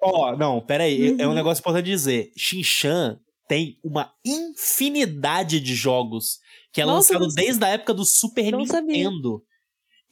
[0.02, 1.16] Ó, não, peraí.
[1.20, 1.36] É um Uhum.
[1.36, 2.32] negócio importante dizer.
[2.38, 6.40] Shinchan tem uma infinidade de jogos
[6.72, 9.10] que é Nossa, lançado desde a época do Super não sabia.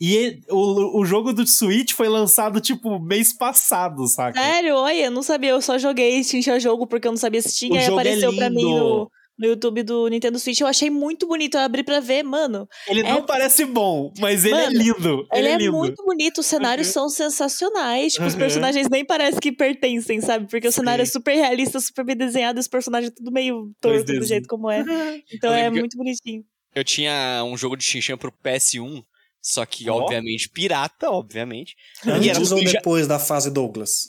[0.02, 4.40] E e- o, o jogo do Switch foi lançado, tipo, mês passado, saca?
[4.42, 4.76] Sério?
[4.76, 5.50] Olha, eu não sabia.
[5.52, 7.80] Eu só joguei Shincha jogo porque eu não sabia se tinha.
[7.80, 10.62] O jogo é apareceu pra mim no, no YouTube do Nintendo Switch.
[10.62, 11.56] Eu achei muito bonito.
[11.56, 12.66] Eu abri pra ver, mano.
[12.88, 15.28] Ele não É- parece bom, mas ele é Mano, lindo.
[15.34, 15.74] Ele, Ele, é, lindo.
[15.78, 16.94] muito bonito, os cenários Uhum.
[16.94, 18.14] são sensacionais.
[18.14, 18.40] Tipo, os Uhum.
[18.40, 20.48] personagens nem parecem que pertencem, sabe?
[20.50, 21.12] Porque o cenário é Sim.
[21.12, 24.24] super realista, super bem desenhado, e os personagens tudo meio torto do 2Dzinho.
[24.24, 24.80] jeito como é.
[25.34, 26.44] Então é muito bonitinho.
[26.74, 29.04] Eu tinha um jogo de Shinchan pro PS1,
[29.42, 29.96] só que, Ó.
[29.96, 31.76] obviamente, pirata, obviamente.
[32.06, 34.08] E era Antes ou depois da fase Douglas?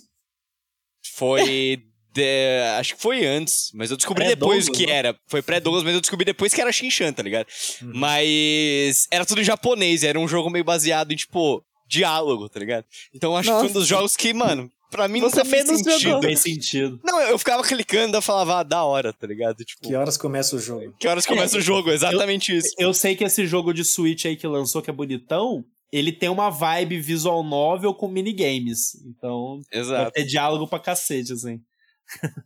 [1.14, 1.82] Foi.
[2.12, 4.92] de- Acho que foi antes, mas eu descobri depois o que né?
[4.92, 5.18] era.
[5.28, 7.46] Foi pré-Douglas, mas eu descobri depois que era Shinchan, tá ligado?
[7.82, 7.92] Uhum.
[7.94, 12.84] Mas era tudo em japonês, era um jogo meio baseado em, tipo, diálogo, tá ligado?
[13.14, 13.78] Então eu acho que foi um Nossa.
[13.78, 16.20] dos jogos que, mano, pra mim Você nunca fez menos sentido.
[16.20, 17.00] Fez sentido.
[17.04, 19.64] Não, eu ficava clicando e falava, ah, da hora, tá ligado?
[19.64, 20.94] Tipo, Que horas começa o jogo?
[20.98, 21.90] que horas começa o jogo?
[21.90, 22.74] Exatamente isso.
[22.78, 26.28] Eu sei que esse jogo de Switch aí que lançou, que é bonitão, ele tem
[26.28, 28.94] uma vibe visual novel com minigames.
[29.06, 30.12] Então, vai Exato.
[30.12, 31.60] ter diálogo pra cacete, assim.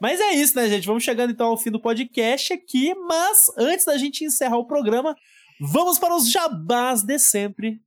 [0.00, 0.86] Mas é isso, né, gente?
[0.86, 2.94] Vamos chegando então ao fim do podcast aqui.
[2.94, 5.14] Mas antes da gente encerrar o programa,
[5.60, 7.78] vamos para os jabás de sempre.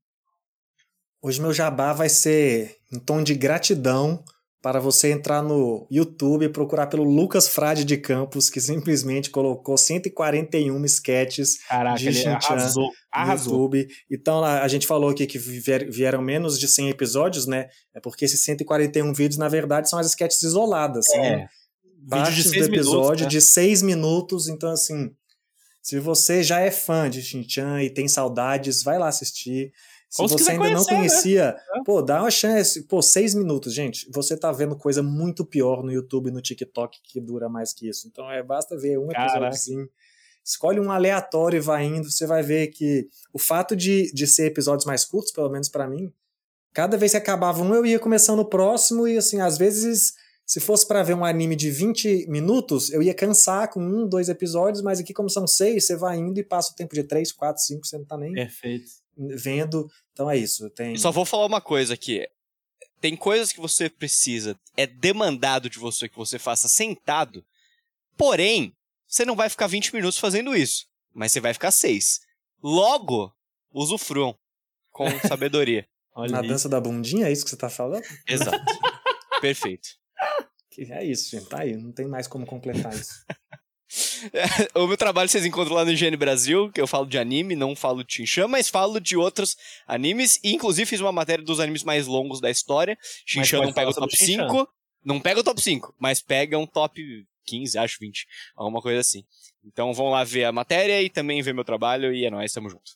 [1.25, 4.21] Hoje meu jabá vai ser em tom de gratidão
[4.61, 9.77] para você entrar no YouTube e procurar pelo Lucas Frade de Campos, que simplesmente colocou
[9.77, 12.83] 141 sketches Caraca, De Shin-chan arrasou.
[12.83, 13.53] no Arrasou.
[13.53, 13.87] YouTube.
[14.11, 17.67] Então a gente falou aqui que vier- vieram menos de 100 episódios, né?
[17.95, 21.07] É porque esses 141 vídeos, na verdade, são as sketches isoladas.
[21.13, 21.19] É.
[21.37, 21.47] Né?
[22.09, 23.29] Partes do seis minutos, episódio né?
[23.29, 24.47] de 6 minutos.
[24.49, 25.09] Então, assim,
[25.81, 29.73] Se você já é fã de Shin-Chan e tem saudades, vai lá assistir.
[30.13, 30.97] Se você ainda não conhecer, né?
[30.97, 32.83] conhecia, pô, dá uma chance.
[32.83, 34.07] Pô, seis minutos, gente.
[34.11, 37.89] Você tá vendo coisa muito pior no YouTube e no TikTok que dura mais que
[37.89, 38.07] isso.
[38.07, 39.89] Então é basta ver um episódiozinho.
[40.45, 42.11] Escolhe um aleatório e vai indo.
[42.11, 45.87] Você vai ver que o fato de, de ser episódios mais curtos, pelo menos pra
[45.87, 46.13] mim,
[46.71, 50.21] cada vez que acabava um, eu ia começando o próximo e assim, às vezes.
[50.45, 54.27] Se fosse pra ver um anime de 20 minutos, eu ia cansar com um, dois
[54.27, 57.31] episódios, mas aqui, como são seis, você vai indo e passa o tempo de três,
[57.31, 59.02] quatro, cinco, você não tá nem Perfeito.
[59.17, 59.89] Vendo.
[60.11, 60.69] Então é isso.
[60.71, 60.97] Tem...
[60.97, 62.27] Só vou falar uma coisa aqui.
[62.99, 67.45] Tem coisas que você precisa, é demandado de você que você faça sentado.
[68.15, 68.73] Porém,
[69.07, 72.21] você não vai ficar 20 minutos fazendo isso, mas você vai ficar 6.
[72.63, 73.33] Logo,
[73.73, 74.37] usufruam
[74.89, 75.85] com sabedoria.
[76.15, 76.47] Olha Na aí.
[76.47, 78.05] dança da bundinha, é isso que você tá falando?
[78.27, 78.63] Exato.
[79.41, 79.89] Perfeito.
[80.69, 81.47] Que é isso, gente.
[81.47, 81.75] Tá aí.
[81.75, 83.25] Não tem mais como completar isso.
[84.75, 87.75] O meu trabalho vocês encontram lá no Higiene Brasil, que eu falo de anime, não
[87.75, 89.55] falo de Shinchan, mas falo de outros
[89.87, 90.39] animes.
[90.43, 92.97] E inclusive fiz uma matéria dos animes mais longos da história.
[93.25, 94.49] Shinchan não pega o top sobre Shin-chan.
[94.49, 94.69] 5.
[95.05, 97.01] Não pega o top 5, mas pega um top
[97.45, 98.25] 15, acho 20.
[98.55, 99.23] Alguma coisa assim.
[99.65, 102.13] Então vão lá ver a matéria e também ver meu trabalho.
[102.13, 102.91] E é nóis, tamo junto.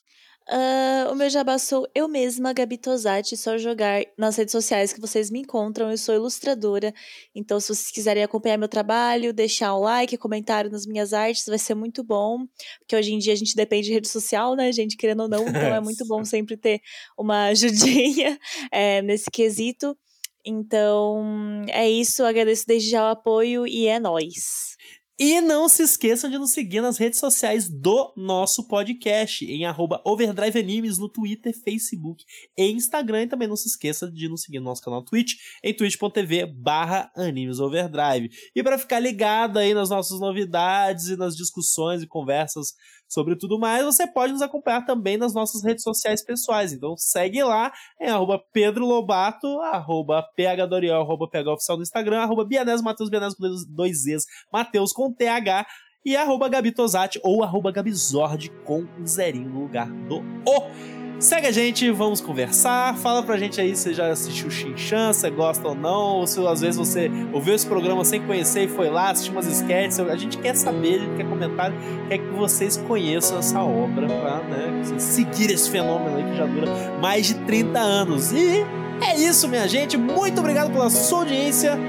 [0.50, 5.02] Ah, o meu jabá sou eu mesma, Gabi Tosati, só jogar nas redes sociais que
[5.02, 5.91] vocês me encontram.
[5.91, 6.93] Eu sou ilustradora,
[7.36, 11.60] então se vocês quiserem acompanhar meu trabalho, deixar um like, comentário nas minhas artes, vai
[11.60, 12.45] ser muito bom.
[12.80, 15.41] Porque hoje em dia a gente depende de rede social, né, gente, querendo ou não,
[15.50, 16.80] então é muito bom sempre ter
[17.18, 18.39] uma ajudinha
[18.72, 19.98] eh, nesse quesito.
[20.45, 22.24] Então, é isso.
[22.24, 24.78] Agradeço desde já o apoio e é nóis.
[25.20, 29.99] E não se esqueçam de nos seguir nas redes sociais do nosso podcast, em arroba
[30.05, 32.24] Overdrive Animes no Twitter, Facebook
[32.55, 33.24] e Instagram.
[33.24, 37.11] E também não se esqueça de nos seguir no nosso canal Twitch, em twitch.tv barra
[37.15, 38.30] Animes Overdrive.
[38.55, 42.76] E para ficar ligado aí nas nossas novidades e nas discussões e conversas
[43.08, 46.74] sobre tudo mais, você pode nos acompanhar também nas nossas redes sociais pessoais.
[46.74, 52.84] Então segue lá em arroba Pedro Lobato, arroba PHDoriel, arroba PHOficial no Instagram, arroba Bianese
[52.84, 55.66] Matheus, Bianese com dois Zs, Matheus com TH
[56.05, 60.97] e arroba Gabi Tosati ou arroba Gabizord com um zerinho no lugar do O.
[61.20, 62.95] Segue a gente, vamos conversar.
[62.97, 66.39] Fala pra gente aí se você já assistiu Shinchan, se gosta ou não, ou se
[66.45, 69.99] às vezes você ouviu esse programa sem conhecer e foi lá, assistiu umas sketches.
[69.99, 71.76] A gente quer saber, a gente quer comentário,
[72.07, 76.68] quer que vocês conheçam essa obra pra né, seguir esse fenômeno aí que já dura
[77.01, 78.32] mais de 30 anos.
[78.32, 78.63] E
[79.01, 79.97] é isso, minha gente.
[79.97, 81.80] Muito obrigado pela sua audiência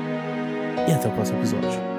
[0.88, 1.97] e até o próximo episódio.